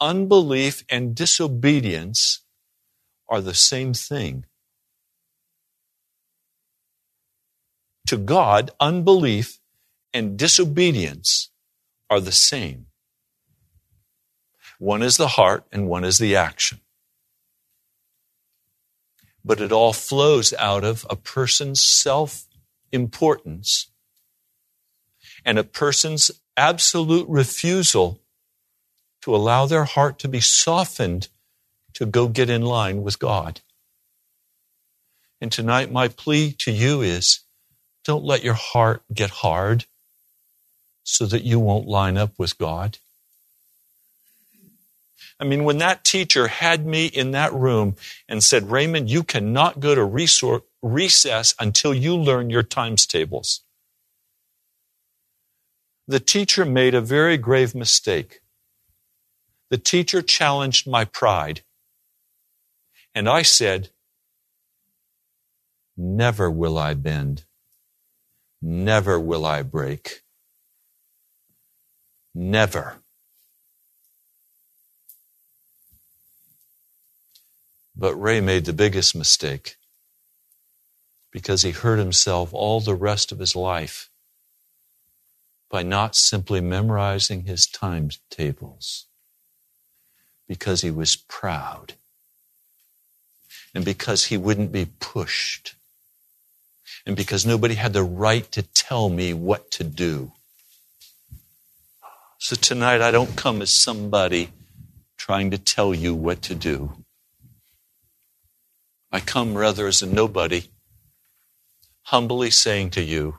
unbelief 0.00 0.82
and 0.88 1.14
disobedience 1.14 2.40
are 3.28 3.40
the 3.40 3.54
same 3.54 3.92
thing. 3.94 4.46
To 8.06 8.16
God, 8.16 8.70
unbelief 8.80 9.60
and 10.12 10.38
disobedience 10.38 11.50
are 12.10 12.20
the 12.20 12.32
same. 12.32 12.86
One 14.78 15.02
is 15.02 15.16
the 15.16 15.28
heart 15.28 15.64
and 15.72 15.88
one 15.88 16.04
is 16.04 16.18
the 16.18 16.36
action. 16.36 16.80
But 19.44 19.60
it 19.60 19.72
all 19.72 19.92
flows 19.92 20.52
out 20.58 20.84
of 20.84 21.06
a 21.08 21.16
person's 21.16 21.80
self 21.80 22.46
importance 22.92 23.90
and 25.44 25.58
a 25.58 25.64
person's 25.64 26.30
absolute 26.56 27.28
refusal 27.28 28.20
to 29.22 29.34
allow 29.34 29.66
their 29.66 29.84
heart 29.84 30.18
to 30.18 30.28
be 30.28 30.40
softened 30.40 31.28
to 31.94 32.06
go 32.06 32.28
get 32.28 32.50
in 32.50 32.62
line 32.62 33.02
with 33.02 33.18
God. 33.18 33.60
And 35.40 35.50
tonight, 35.50 35.90
my 35.90 36.08
plea 36.08 36.52
to 36.60 36.70
you 36.70 37.00
is 37.00 37.40
don't 38.04 38.24
let 38.24 38.44
your 38.44 38.54
heart 38.54 39.02
get 39.12 39.30
hard 39.30 39.86
so 41.02 41.26
that 41.26 41.44
you 41.44 41.58
won't 41.58 41.88
line 41.88 42.16
up 42.16 42.32
with 42.38 42.58
God. 42.58 42.98
I 45.40 45.44
mean, 45.44 45.64
when 45.64 45.78
that 45.78 46.04
teacher 46.04 46.48
had 46.48 46.84
me 46.84 47.06
in 47.06 47.30
that 47.30 47.52
room 47.54 47.96
and 48.28 48.44
said, 48.44 48.70
Raymond, 48.70 49.08
you 49.08 49.22
cannot 49.22 49.80
go 49.80 49.94
to 49.94 50.04
recess 50.82 51.54
until 51.58 51.94
you 51.94 52.14
learn 52.14 52.50
your 52.50 52.62
times 52.62 53.06
tables. 53.06 53.62
The 56.06 56.20
teacher 56.20 56.66
made 56.66 56.94
a 56.94 57.00
very 57.00 57.38
grave 57.38 57.74
mistake. 57.74 58.40
The 59.70 59.78
teacher 59.78 60.20
challenged 60.20 60.86
my 60.86 61.04
pride. 61.04 61.62
And 63.14 63.28
I 63.28 63.42
said, 63.42 63.90
Never 65.96 66.50
will 66.50 66.76
I 66.78 66.94
bend. 66.94 67.44
Never 68.60 69.18
will 69.18 69.46
I 69.46 69.62
break. 69.62 70.22
Never. 72.34 72.96
But 77.96 78.14
Ray 78.14 78.40
made 78.40 78.64
the 78.64 78.72
biggest 78.72 79.14
mistake 79.14 79.76
because 81.30 81.62
he 81.62 81.70
hurt 81.70 81.98
himself 81.98 82.52
all 82.54 82.80
the 82.80 82.94
rest 82.94 83.30
of 83.30 83.38
his 83.38 83.54
life 83.54 84.08
by 85.68 85.82
not 85.82 86.16
simply 86.16 86.60
memorizing 86.60 87.44
his 87.44 87.66
timetables 87.66 89.06
because 90.48 90.80
he 90.80 90.90
was 90.90 91.14
proud 91.14 91.94
and 93.74 93.84
because 93.84 94.26
he 94.26 94.36
wouldn't 94.36 94.72
be 94.72 94.86
pushed 94.98 95.74
and 97.06 97.16
because 97.16 97.46
nobody 97.46 97.74
had 97.74 97.92
the 97.92 98.02
right 98.02 98.50
to 98.50 98.62
tell 98.62 99.08
me 99.08 99.32
what 99.32 99.70
to 99.70 99.84
do. 99.84 100.32
So 102.42 102.56
tonight 102.56 103.02
I 103.02 103.10
don't 103.10 103.36
come 103.36 103.60
as 103.60 103.68
somebody 103.68 104.48
trying 105.18 105.50
to 105.50 105.58
tell 105.58 105.94
you 105.94 106.14
what 106.14 106.40
to 106.44 106.54
do. 106.54 107.04
I 109.12 109.20
come 109.20 109.58
rather 109.58 109.86
as 109.86 110.00
a 110.00 110.06
nobody, 110.06 110.70
humbly 112.04 112.48
saying 112.48 112.92
to 112.92 113.02
you, 113.02 113.36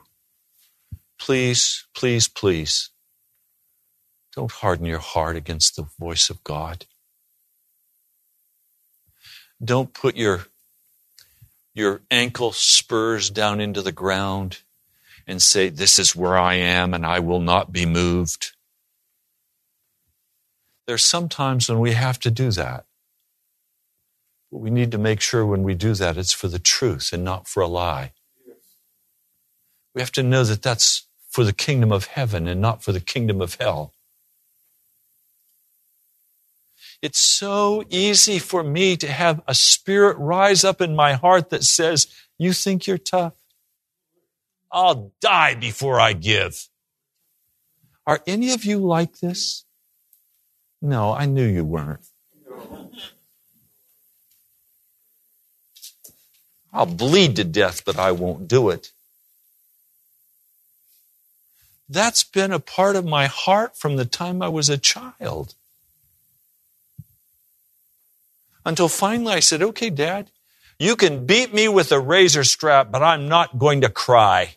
please, 1.18 1.84
please, 1.96 2.28
please, 2.28 2.90
don't 4.36 4.52
harden 4.52 4.86
your 4.86 5.00
heart 5.00 5.34
against 5.34 5.74
the 5.74 5.88
voice 5.98 6.30
of 6.30 6.44
God. 6.44 6.86
Don't 9.62 9.92
put 9.92 10.16
your, 10.16 10.46
your 11.74 12.02
ankle 12.08 12.52
spurs 12.52 13.30
down 13.30 13.60
into 13.60 13.82
the 13.82 13.90
ground 13.90 14.60
and 15.26 15.42
say, 15.42 15.70
This 15.70 15.98
is 15.98 16.14
where 16.14 16.38
I 16.38 16.54
am 16.54 16.94
and 16.94 17.04
I 17.04 17.18
will 17.18 17.40
not 17.40 17.72
be 17.72 17.84
moved. 17.84 18.52
There's 20.92 21.06
some 21.06 21.30
times 21.30 21.70
when 21.70 21.80
we 21.80 21.92
have 21.92 22.20
to 22.20 22.30
do 22.30 22.50
that. 22.50 22.84
But 24.50 24.58
we 24.58 24.68
need 24.68 24.90
to 24.90 24.98
make 24.98 25.22
sure 25.22 25.46
when 25.46 25.62
we 25.62 25.74
do 25.74 25.94
that, 25.94 26.18
it's 26.18 26.34
for 26.34 26.48
the 26.48 26.58
truth 26.58 27.14
and 27.14 27.24
not 27.24 27.48
for 27.48 27.62
a 27.62 27.66
lie. 27.66 28.12
We 29.94 30.02
have 30.02 30.12
to 30.12 30.22
know 30.22 30.44
that 30.44 30.60
that's 30.60 31.06
for 31.30 31.44
the 31.44 31.54
kingdom 31.54 31.92
of 31.92 32.08
heaven 32.08 32.46
and 32.46 32.60
not 32.60 32.84
for 32.84 32.92
the 32.92 33.00
kingdom 33.00 33.40
of 33.40 33.54
hell. 33.54 33.94
It's 37.00 37.18
so 37.18 37.84
easy 37.88 38.38
for 38.38 38.62
me 38.62 38.98
to 38.98 39.10
have 39.10 39.40
a 39.48 39.54
spirit 39.54 40.18
rise 40.18 40.62
up 40.62 40.82
in 40.82 40.94
my 40.94 41.14
heart 41.14 41.48
that 41.48 41.64
says, 41.64 42.06
You 42.36 42.52
think 42.52 42.86
you're 42.86 42.98
tough? 42.98 43.32
I'll 44.70 45.14
die 45.22 45.54
before 45.54 45.98
I 45.98 46.12
give. 46.12 46.68
Are 48.06 48.22
any 48.26 48.52
of 48.52 48.66
you 48.66 48.78
like 48.78 49.20
this? 49.20 49.64
No, 50.82 51.14
I 51.14 51.26
knew 51.26 51.46
you 51.46 51.64
weren't. 51.64 52.00
I'll 56.72 56.86
bleed 56.86 57.36
to 57.36 57.44
death, 57.44 57.84
but 57.84 57.98
I 57.98 58.10
won't 58.10 58.48
do 58.48 58.68
it. 58.70 58.90
That's 61.88 62.24
been 62.24 62.52
a 62.52 62.58
part 62.58 62.96
of 62.96 63.04
my 63.04 63.26
heart 63.26 63.76
from 63.76 63.96
the 63.96 64.06
time 64.06 64.42
I 64.42 64.48
was 64.48 64.68
a 64.68 64.78
child. 64.78 65.54
Until 68.64 68.88
finally 68.88 69.34
I 69.34 69.40
said, 69.40 69.62
okay, 69.62 69.90
dad, 69.90 70.30
you 70.78 70.96
can 70.96 71.26
beat 71.26 71.52
me 71.52 71.68
with 71.68 71.92
a 71.92 72.00
razor 72.00 72.44
strap, 72.44 72.90
but 72.90 73.02
I'm 73.02 73.28
not 73.28 73.58
going 73.58 73.82
to 73.82 73.88
cry. 73.88 74.56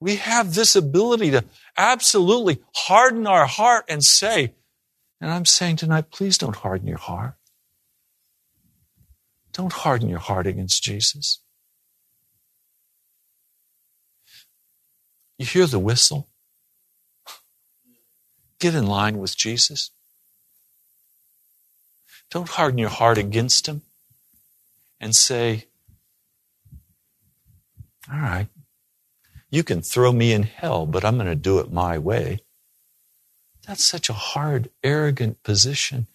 We 0.00 0.16
have 0.16 0.54
this 0.54 0.74
ability 0.74 1.30
to 1.32 1.44
absolutely 1.76 2.60
harden 2.74 3.26
our 3.26 3.46
heart 3.46 3.84
and 3.88 4.02
say, 4.02 4.54
and 5.20 5.30
I'm 5.30 5.44
saying 5.44 5.76
tonight, 5.76 6.10
please 6.10 6.38
don't 6.38 6.56
harden 6.56 6.88
your 6.88 6.98
heart. 6.98 7.34
Don't 9.52 9.72
harden 9.72 10.08
your 10.08 10.18
heart 10.18 10.46
against 10.46 10.82
Jesus. 10.82 11.40
You 15.36 15.44
hear 15.44 15.66
the 15.66 15.78
whistle? 15.78 16.28
Get 18.58 18.74
in 18.74 18.86
line 18.86 19.18
with 19.18 19.36
Jesus. 19.36 19.90
Don't 22.30 22.48
harden 22.48 22.78
your 22.78 22.90
heart 22.90 23.18
against 23.18 23.66
him 23.66 23.82
and 25.00 25.16
say, 25.16 25.66
All 28.10 28.18
right, 28.20 28.48
you 29.50 29.64
can 29.64 29.82
throw 29.82 30.12
me 30.12 30.32
in 30.32 30.44
hell, 30.44 30.86
but 30.86 31.04
I'm 31.04 31.16
going 31.16 31.26
to 31.26 31.34
do 31.34 31.58
it 31.58 31.72
my 31.72 31.98
way. 31.98 32.40
That's 33.66 33.84
such 33.84 34.08
a 34.08 34.14
hard, 34.14 34.70
arrogant 34.82 35.42
position. 35.42 36.06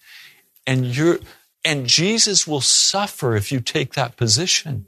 And 0.66 0.86
you're, 0.86 1.20
and 1.64 1.86
Jesus 1.86 2.46
will 2.46 2.60
suffer 2.60 3.36
if 3.36 3.52
you 3.52 3.60
take 3.60 3.94
that 3.94 4.16
position. 4.16 4.86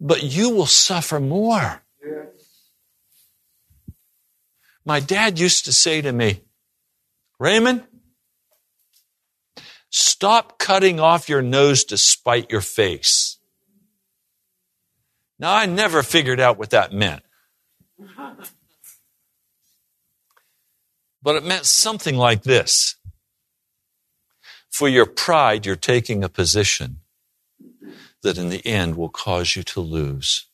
But 0.00 0.22
you 0.22 0.50
will 0.50 0.66
suffer 0.66 1.20
more. 1.20 1.82
My 4.84 5.00
dad 5.00 5.38
used 5.38 5.66
to 5.66 5.72
say 5.72 6.00
to 6.00 6.12
me, 6.12 6.40
Raymond, 7.38 7.84
stop 9.90 10.58
cutting 10.58 10.98
off 10.98 11.28
your 11.28 11.42
nose 11.42 11.84
to 11.84 11.96
spite 11.96 12.50
your 12.50 12.60
face. 12.60 13.38
Now, 15.38 15.54
I 15.54 15.66
never 15.66 16.02
figured 16.02 16.40
out 16.40 16.58
what 16.58 16.70
that 16.70 16.92
meant. 16.92 17.22
But 21.22 21.36
it 21.36 21.44
meant 21.44 21.66
something 21.66 22.16
like 22.16 22.42
this. 22.42 22.96
For 24.70 24.88
your 24.88 25.06
pride, 25.06 25.66
you're 25.66 25.76
taking 25.76 26.24
a 26.24 26.28
position 26.28 27.00
that 28.22 28.38
in 28.38 28.48
the 28.48 28.64
end 28.66 28.96
will 28.96 29.08
cause 29.08 29.56
you 29.56 29.62
to 29.64 29.80
lose. 29.80 30.46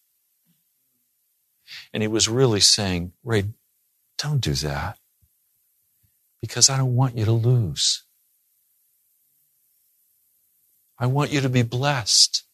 And 1.93 2.03
he 2.03 2.09
was 2.09 2.29
really 2.29 2.61
saying, 2.61 3.13
Ray, 3.25 3.45
don't 4.19 4.41
do 4.41 4.55
that 4.55 4.99
because 6.41 6.71
I 6.71 6.77
don't 6.77 6.97
want 6.97 7.17
you 7.17 7.25
to 7.25 7.33
lose. 7.33 8.05
I 10.99 11.07
want 11.07 11.31
you 11.31 11.41
to 11.41 11.49
be 11.49 11.63
blessed. 11.63 12.45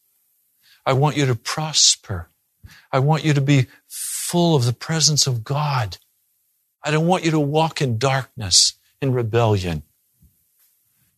I 0.85 0.93
want 0.93 1.15
you 1.15 1.25
to 1.25 1.35
prosper. 1.35 2.27
I 2.91 2.99
want 2.99 3.23
you 3.23 3.33
to 3.33 3.41
be 3.41 3.67
full 4.33 4.55
of 4.55 4.65
the 4.65 4.73
presence 4.73 5.27
of 5.27 5.43
God. 5.43 5.99
I 6.83 6.89
don't 6.89 7.05
want 7.05 7.23
you 7.23 7.29
to 7.29 7.39
walk 7.39 7.83
in 7.83 7.99
darkness, 7.99 8.73
in 8.99 9.13
rebellion. 9.13 9.83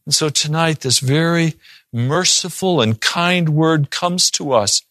And 0.05 0.13
so 0.13 0.27
tonight, 0.27 0.81
this 0.81 0.99
very 0.99 1.53
merciful 1.93 2.81
and 2.81 2.99
kind 2.99 3.47
word 3.47 3.89
comes 3.89 4.29
to 4.31 4.51
us 4.51 4.81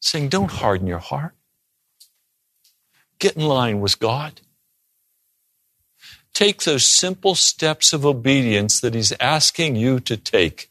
saying, 0.00 0.30
Don't 0.30 0.52
harden 0.52 0.86
your 0.86 0.98
heart. 0.98 1.34
Get 3.18 3.36
in 3.36 3.42
line 3.42 3.82
with 3.82 3.98
God. 3.98 4.40
Take 6.32 6.62
those 6.62 6.86
simple 6.86 7.34
steps 7.34 7.92
of 7.92 8.06
obedience 8.06 8.80
that 8.80 8.94
He's 8.94 9.12
asking 9.20 9.76
you 9.76 10.00
to 10.00 10.16
take. 10.16 10.70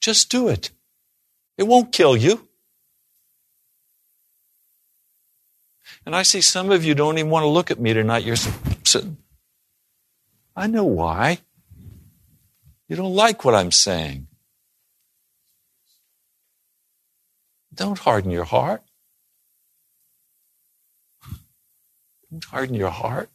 Just 0.00 0.30
do 0.30 0.48
it. 0.48 0.70
It 1.56 1.64
won't 1.64 1.92
kill 1.92 2.16
you. 2.16 2.48
And 6.06 6.14
I 6.14 6.22
see 6.22 6.40
some 6.40 6.70
of 6.70 6.84
you 6.84 6.94
don't 6.94 7.18
even 7.18 7.30
want 7.30 7.44
to 7.44 7.48
look 7.48 7.70
at 7.70 7.80
me 7.80 7.92
tonight. 7.92 8.24
You're 8.24 8.36
sitting. 8.36 9.16
I 10.56 10.66
know 10.66 10.84
why. 10.84 11.38
You 12.88 12.96
don't 12.96 13.14
like 13.14 13.44
what 13.44 13.54
I'm 13.54 13.70
saying. 13.70 14.26
Don't 17.72 17.98
harden 17.98 18.30
your 18.30 18.44
heart. 18.44 18.82
Don't 22.30 22.44
harden 22.44 22.74
your 22.74 22.90
heart. 22.90 23.30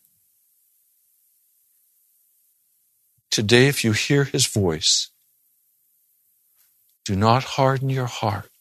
Today, 3.31 3.67
if 3.67 3.83
you 3.83 3.91
hear 3.91 4.23
his 4.23 4.45
voice, 4.47 5.11
do 7.09 7.15
not 7.15 7.43
harden 7.43 7.89
your 7.89 8.05
heart. 8.05 8.51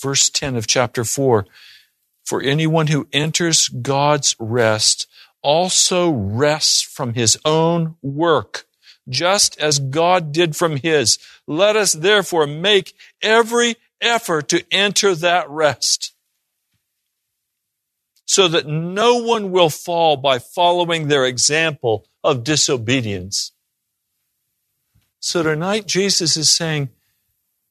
Verse 0.00 0.30
10 0.30 0.56
of 0.56 0.66
chapter 0.66 1.04
4 1.04 1.44
For 2.24 2.40
anyone 2.40 2.86
who 2.86 3.06
enters 3.12 3.68
God's 3.68 4.34
rest 4.38 5.06
also 5.42 6.08
rests 6.08 6.80
from 6.80 7.12
his 7.12 7.36
own 7.44 7.96
work 8.00 8.64
just 9.06 9.60
as 9.60 9.78
God 9.78 10.32
did 10.32 10.56
from 10.56 10.76
his. 10.76 11.18
Let 11.46 11.76
us 11.76 11.92
therefore 11.92 12.46
make 12.46 12.94
every 13.20 13.76
effort 14.00 14.48
to 14.48 14.64
enter 14.70 15.14
that 15.14 15.50
rest 15.50 16.14
so 18.24 18.48
that 18.48 18.66
no 18.66 19.16
one 19.16 19.50
will 19.50 19.68
fall 19.68 20.16
by 20.16 20.38
following 20.38 21.08
their 21.08 21.26
example 21.26 22.06
of 22.22 22.44
disobedience. 22.44 23.50
So 25.26 25.42
tonight, 25.42 25.86
Jesus 25.86 26.36
is 26.36 26.50
saying 26.50 26.90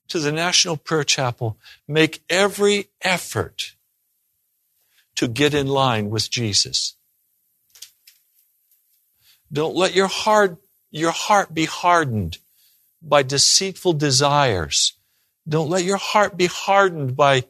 to 0.07 0.17
the 0.17 0.31
National 0.31 0.75
Prayer 0.75 1.03
Chapel, 1.03 1.55
make 1.87 2.23
every 2.27 2.87
effort 2.99 3.75
to 5.13 5.27
get 5.27 5.53
in 5.53 5.67
line 5.67 6.09
with 6.09 6.31
Jesus. 6.31 6.95
Don't 9.51 9.75
let 9.75 9.93
your 9.93 10.07
heart 10.07 10.57
your 10.89 11.11
heart 11.11 11.53
be 11.53 11.65
hardened 11.65 12.39
by 13.03 13.21
deceitful 13.21 13.93
desires. 13.93 14.93
Don't 15.47 15.69
let 15.69 15.83
your 15.83 15.97
heart 15.97 16.35
be 16.35 16.47
hardened 16.47 17.15
by 17.15 17.43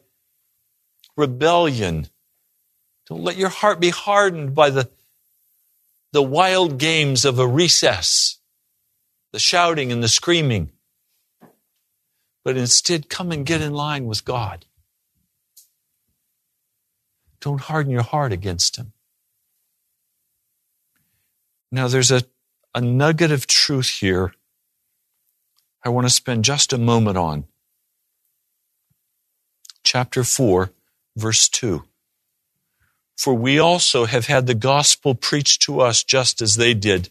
rebellion. 1.16 2.08
Don't 3.08 3.24
let 3.24 3.38
your 3.38 3.48
heart 3.48 3.80
be 3.80 3.88
hardened 3.88 4.54
by 4.54 4.68
the, 4.68 4.90
the 6.12 6.22
wild 6.22 6.76
games 6.76 7.24
of 7.24 7.38
a 7.38 7.48
recess, 7.48 8.38
the 9.34 9.40
shouting 9.40 9.90
and 9.90 10.00
the 10.00 10.06
screaming. 10.06 10.70
But 12.44 12.56
instead, 12.56 13.08
come 13.08 13.32
and 13.32 13.44
get 13.44 13.60
in 13.60 13.74
line 13.74 14.06
with 14.06 14.24
God. 14.24 14.64
Don't 17.40 17.62
harden 17.62 17.90
your 17.90 18.04
heart 18.04 18.30
against 18.30 18.76
Him. 18.76 18.92
Now, 21.72 21.88
there's 21.88 22.12
a 22.12 22.22
a 22.76 22.80
nugget 22.80 23.32
of 23.32 23.46
truth 23.46 23.88
here 23.88 24.34
I 25.84 25.88
want 25.88 26.06
to 26.06 26.12
spend 26.12 26.44
just 26.44 26.72
a 26.72 26.78
moment 26.78 27.18
on. 27.18 27.44
Chapter 29.82 30.24
4, 30.24 30.70
verse 31.16 31.48
2. 31.48 31.84
For 33.16 33.34
we 33.34 33.58
also 33.58 34.06
have 34.06 34.26
had 34.26 34.46
the 34.46 34.54
gospel 34.54 35.14
preached 35.14 35.62
to 35.62 35.80
us 35.80 36.04
just 36.04 36.40
as 36.40 36.54
they 36.54 36.72
did. 36.72 37.10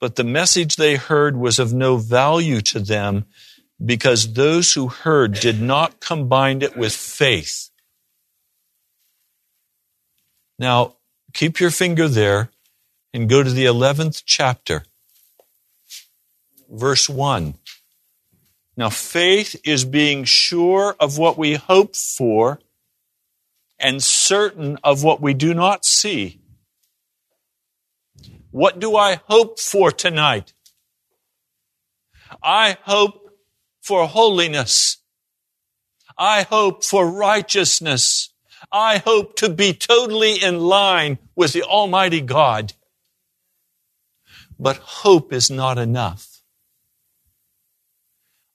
But 0.00 0.16
the 0.16 0.24
message 0.24 0.76
they 0.76 0.96
heard 0.96 1.36
was 1.36 1.58
of 1.58 1.72
no 1.72 1.98
value 1.98 2.60
to 2.62 2.80
them 2.80 3.26
because 3.84 4.32
those 4.32 4.72
who 4.72 4.88
heard 4.88 5.34
did 5.34 5.60
not 5.60 6.00
combine 6.00 6.62
it 6.62 6.76
with 6.76 6.94
faith. 6.94 7.70
Now, 10.58 10.96
keep 11.32 11.60
your 11.60 11.70
finger 11.70 12.08
there 12.08 12.50
and 13.12 13.28
go 13.28 13.42
to 13.42 13.50
the 13.50 13.66
11th 13.66 14.22
chapter 14.24 14.84
verse 16.70 17.08
1. 17.08 17.54
Now, 18.76 18.88
faith 18.88 19.60
is 19.64 19.84
being 19.84 20.24
sure 20.24 20.96
of 21.00 21.18
what 21.18 21.36
we 21.36 21.54
hope 21.54 21.96
for 21.96 22.60
and 23.78 24.02
certain 24.02 24.78
of 24.84 25.02
what 25.02 25.20
we 25.20 25.34
do 25.34 25.52
not 25.52 25.84
see. 25.84 26.39
What 28.50 28.80
do 28.80 28.96
I 28.96 29.20
hope 29.28 29.60
for 29.60 29.90
tonight? 29.92 30.52
I 32.42 32.76
hope 32.82 33.30
for 33.80 34.06
holiness. 34.06 34.98
I 36.18 36.42
hope 36.42 36.84
for 36.84 37.10
righteousness. 37.10 38.32
I 38.70 38.98
hope 38.98 39.36
to 39.36 39.48
be 39.48 39.72
totally 39.72 40.42
in 40.42 40.60
line 40.60 41.18
with 41.34 41.52
the 41.52 41.62
Almighty 41.62 42.20
God. 42.20 42.74
But 44.58 44.76
hope 44.76 45.32
is 45.32 45.50
not 45.50 45.78
enough. 45.78 46.42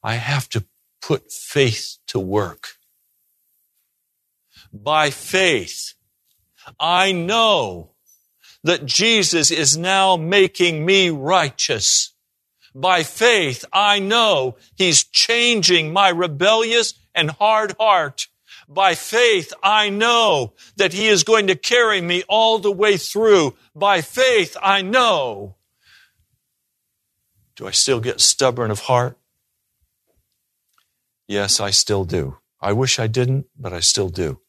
I 0.04 0.16
have 0.16 0.48
to 0.50 0.66
put 1.02 1.32
faith 1.32 1.98
to 2.08 2.20
work. 2.20 2.76
By 4.72 5.10
faith, 5.10 5.94
I 6.80 7.12
know 7.12 7.95
that 8.66 8.84
Jesus 8.84 9.52
is 9.52 9.78
now 9.78 10.18
making 10.18 10.84
me 10.84 11.12
righteous. 11.12 12.16
By 12.74 13.04
faith, 13.04 13.64
I 13.72 14.00
know 14.00 14.58
He's 14.76 15.04
changing 15.04 15.94
my 15.94 16.10
rebellious 16.10 16.96
and 17.14 17.30
hard 17.30 17.76
heart. 17.80 18.28
By 18.68 18.96
faith, 18.96 19.54
I 19.62 19.90
know 19.90 20.54
that 20.78 20.94
He 20.94 21.08
is 21.08 21.24
going 21.24 21.46
to 21.48 21.56
carry 21.56 22.02
me 22.02 22.24
all 22.28 22.58
the 22.58 22.72
way 22.72 22.98
through. 22.98 23.56
By 23.76 24.02
faith, 24.02 24.58
I 24.60 24.82
know. 24.82 25.58
Do 27.56 27.68
I 27.68 27.72
still 27.72 28.00
get 28.00 28.20
stubborn 28.20 28.72
of 28.72 28.80
heart? 28.80 29.16
Yes, 31.28 31.60
I 31.60 31.70
still 31.70 32.04
do. 32.04 32.38
I 32.60 32.74
wish 32.74 32.98
I 32.98 33.06
didn't, 33.06 33.46
but 33.56 33.74
I 33.74 33.80
still 33.80 34.10
do. 34.10 34.42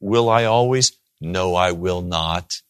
Will 0.00 0.28
I 0.28 0.44
always? 0.44 0.98
No, 1.20 1.54
I 1.54 1.70
will 1.70 2.02
not. 2.02 2.60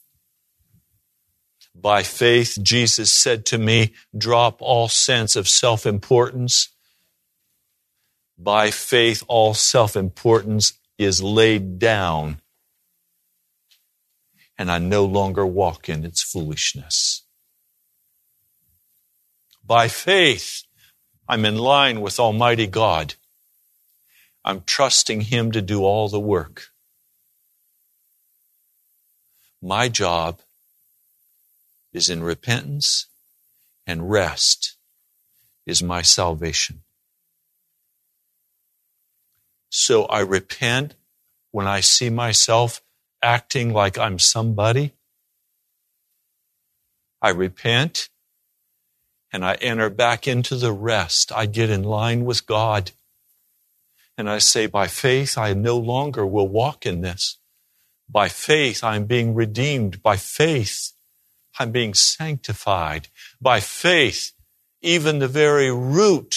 By 1.85 2.03
faith, 2.03 2.57
Jesus 2.62 3.12
said 3.12 3.45
to 3.45 3.59
me, 3.59 3.93
drop 4.16 4.62
all 4.62 4.89
sense 4.89 5.37
of 5.37 5.47
self 5.47 5.85
importance. 5.85 6.70
By 8.39 8.70
faith, 8.70 9.22
all 9.28 9.53
self 9.53 9.95
importance 9.95 10.78
is 10.97 11.22
laid 11.22 11.78
down, 11.78 12.41
and 14.57 14.70
I 14.70 14.78
no 14.78 15.05
longer 15.05 15.45
walk 15.45 15.91
in 15.91 16.07
its 16.07 16.22
foolishness. 16.22 17.26
By 19.62 19.89
faith, 19.89 20.62
I'm 21.28 21.45
in 21.45 21.59
line 21.59 22.01
with 22.01 22.18
Almighty 22.18 22.66
God. 22.66 23.12
I'm 24.43 24.62
trusting 24.62 25.20
Him 25.20 25.53
to 25.53 25.61
do 25.61 25.85
all 25.85 26.09
the 26.09 26.18
work. 26.18 26.68
My 29.61 29.91
job 29.91 30.41
is 31.95 32.11
in 32.11 32.22
repentance, 32.22 33.07
and 33.86 34.11
rest 34.11 34.76
is 35.66 35.82
my 35.82 36.03
salvation. 36.03 36.82
So 39.70 40.05
I 40.05 40.20
repent 40.20 40.95
when 41.51 41.66
I 41.66 41.80
see 41.80 42.11
myself 42.11 42.82
acting 43.22 43.72
like 43.72 43.99
I'm 43.99 44.18
somebody. 44.18 44.92
I 47.22 47.30
repent 47.30 48.09
and 49.32 49.45
I 49.45 49.55
enter 49.55 49.90
back 49.90 50.28
into 50.28 50.57
the 50.57 50.72
rest. 50.72 51.32
I 51.32 51.47
get 51.47 51.70
in 51.70 51.82
line 51.82 52.24
with 52.24 52.47
God. 52.47 52.92
And 54.16 54.30
I 54.30 54.38
say, 54.38 54.66
by 54.66 54.86
faith, 54.86 55.36
I 55.36 55.55
no 55.55 55.76
longer 55.76 56.24
will 56.24 56.47
walk 56.47 56.86
in 56.86 57.01
this. 57.01 57.38
By 58.09 58.28
faith, 58.28 58.84
I'm 58.84 59.07
being 59.07 59.34
redeemed. 59.34 60.03
By 60.03 60.16
faith, 60.16 60.93
I'm 61.59 61.70
being 61.70 61.94
sanctified. 61.94 63.09
By 63.40 63.61
faith, 63.61 64.32
even 64.82 65.18
the 65.18 65.28
very 65.28 65.70
root 65.70 66.36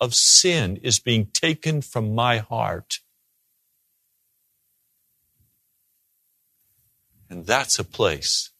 of 0.00 0.14
sin 0.14 0.78
is 0.82 0.98
being 0.98 1.26
taken 1.26 1.80
from 1.82 2.14
my 2.14 2.38
heart. 2.38 3.00
And 7.30 7.46
that's 7.46 7.78
a 7.78 7.84
place 7.84 8.50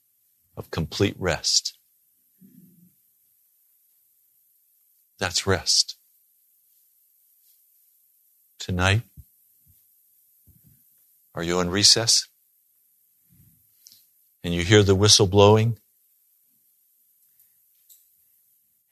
of 0.57 0.71
complete 0.71 1.17
rest. 1.19 1.77
That's 5.19 5.47
rest. 5.47 5.97
Tonight, 8.59 9.03
are 11.35 11.43
you 11.43 11.61
in 11.61 11.71
recess? 11.71 12.29
And 14.43 14.53
you 14.55 14.63
hear 14.65 14.83
the 14.83 14.95
whistle 14.95 15.27
blowing? 15.27 15.79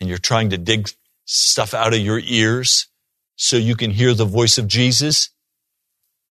And 0.02 0.08
you're 0.08 0.18
trying 0.18 0.50
to 0.50 0.58
dig 0.58 0.90
stuff 1.24 1.74
out 1.74 1.94
of 1.94 2.00
your 2.00 2.18
ears 2.24 2.88
so 3.36 3.56
you 3.56 3.76
can 3.76 3.92
hear 3.92 4.14
the 4.14 4.24
voice 4.24 4.58
of 4.58 4.66
Jesus. 4.66 5.30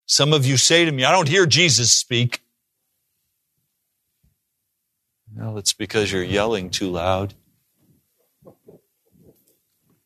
Some 0.06 0.34
of 0.34 0.46
you 0.46 0.58
say 0.58 0.84
to 0.84 0.92
me, 0.92 1.06
I 1.06 1.14
don't 1.14 1.30
hear 1.30 1.46
Jesus 1.46 1.94
speak. 1.94 2.42
Well, 5.34 5.58
it's 5.58 5.72
because 5.72 6.12
you're 6.12 6.22
yelling 6.22 6.70
too 6.70 6.90
loud. 6.90 7.34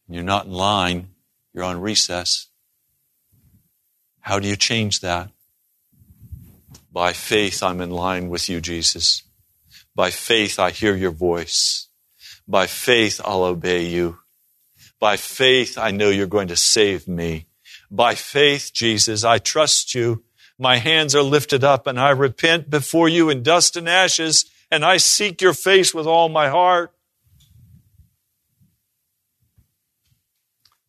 You're 0.08 0.22
not 0.22 0.46
in 0.46 0.52
line. 0.52 1.08
You're 1.52 1.64
on 1.64 1.82
recess. 1.82 2.46
How 4.20 4.38
do 4.38 4.48
you 4.48 4.56
change 4.56 5.00
that? 5.00 5.32
By 6.92 7.14
faith, 7.14 7.64
I'm 7.64 7.82
in 7.82 7.90
line 7.90 8.30
with 8.30 8.48
you, 8.48 8.62
Jesus. 8.62 9.24
By 9.96 10.12
faith, 10.12 10.60
I 10.60 10.70
hear 10.70 10.96
your 10.96 11.10
voice. 11.10 11.88
By 12.48 12.68
faith, 12.68 13.20
I'll 13.24 13.44
obey 13.44 13.86
you. 13.86 14.20
By 15.00 15.18
faith, 15.18 15.78
I 15.78 15.92
know 15.92 16.10
you're 16.10 16.28
going 16.28 16.48
to 16.50 16.56
save 16.56 17.08
me. 17.08 17.48
By 17.92 18.16
faith, 18.16 18.72
Jesus, 18.74 19.24
I 19.24 19.40
trust 19.40 19.96
you. 19.96 20.24
My 20.58 20.78
hands 20.78 21.16
are 21.16 21.22
lifted 21.22 21.64
up 21.64 21.86
and 21.88 22.00
I 22.00 22.12
repent 22.12 22.70
before 22.70 23.10
you 23.10 23.30
in 23.30 23.44
dust 23.44 23.76
and 23.76 23.90
ashes 23.90 24.46
and 24.72 24.86
I 24.86 24.98
seek 24.98 25.42
your 25.42 25.54
face 25.54 25.94
with 25.94 26.08
all 26.08 26.30
my 26.30 26.50
heart. 26.50 26.94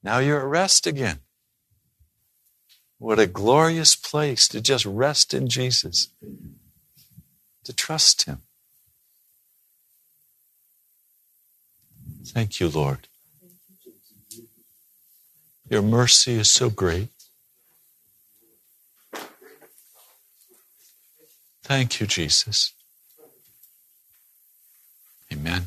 Now 0.02 0.18
you're 0.18 0.40
at 0.40 0.46
rest 0.46 0.86
again. 0.86 1.20
What 2.98 3.18
a 3.18 3.26
glorious 3.26 3.94
place 3.94 4.48
to 4.48 4.60
just 4.60 4.86
rest 4.86 5.34
in 5.34 5.48
Jesus, 5.48 6.08
to 7.64 7.72
trust 7.72 8.24
Him. 8.24 8.42
Thank 12.32 12.60
you, 12.60 12.68
Lord. 12.68 13.08
Your 15.68 15.82
mercy 15.82 16.34
is 16.34 16.50
so 16.50 16.70
great. 16.70 17.08
Thank 21.62 22.00
you, 22.00 22.06
Jesus. 22.06 22.72
Amen. 25.32 25.66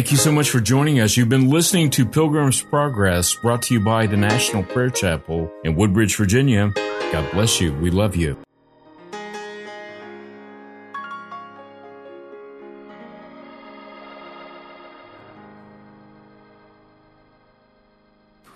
Thank 0.00 0.12
you 0.12 0.16
so 0.16 0.32
much 0.32 0.48
for 0.48 0.60
joining 0.60 0.98
us. 0.98 1.18
You've 1.18 1.28
been 1.28 1.50
listening 1.50 1.90
to 1.90 2.06
Pilgrim's 2.06 2.62
Progress, 2.62 3.34
brought 3.34 3.60
to 3.64 3.74
you 3.74 3.80
by 3.80 4.06
the 4.06 4.16
National 4.16 4.62
Prayer 4.62 4.88
Chapel 4.88 5.52
in 5.62 5.76
Woodbridge, 5.76 6.16
Virginia. 6.16 6.72
God 7.12 7.30
bless 7.32 7.60
you. 7.60 7.74
We 7.74 7.90
love 7.90 8.16
you. 8.16 8.38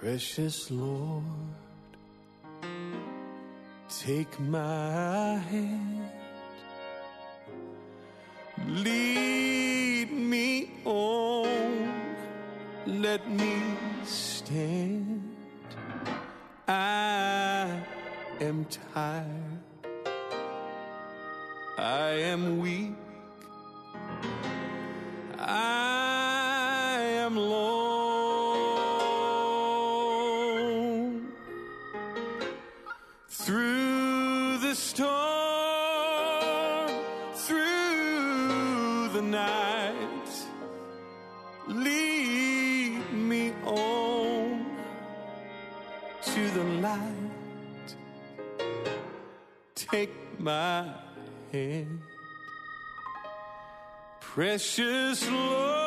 Precious 0.01 0.71
Lord, 0.71 1.25
take 3.91 4.41
my 4.41 5.37
hand, 5.51 6.11
lead 8.67 10.11
me 10.11 10.71
on, 10.85 12.17
let 12.87 13.29
me 13.31 13.63
stand. 14.05 15.37
I 16.69 17.81
am 18.41 18.65
tired, 18.67 19.27
I 21.79 22.09
am 22.33 22.59
weak, 22.59 22.95
I 25.39 26.14
the 39.15 39.23
night, 39.23 40.29
lead 41.69 43.13
me 43.13 43.53
on 43.65 44.67
to 46.21 46.51
the 46.51 46.65
light. 46.83 47.95
Take 49.77 50.11
my 50.41 50.93
hand, 51.53 52.01
precious 54.21 55.31
Lord, 55.31 55.84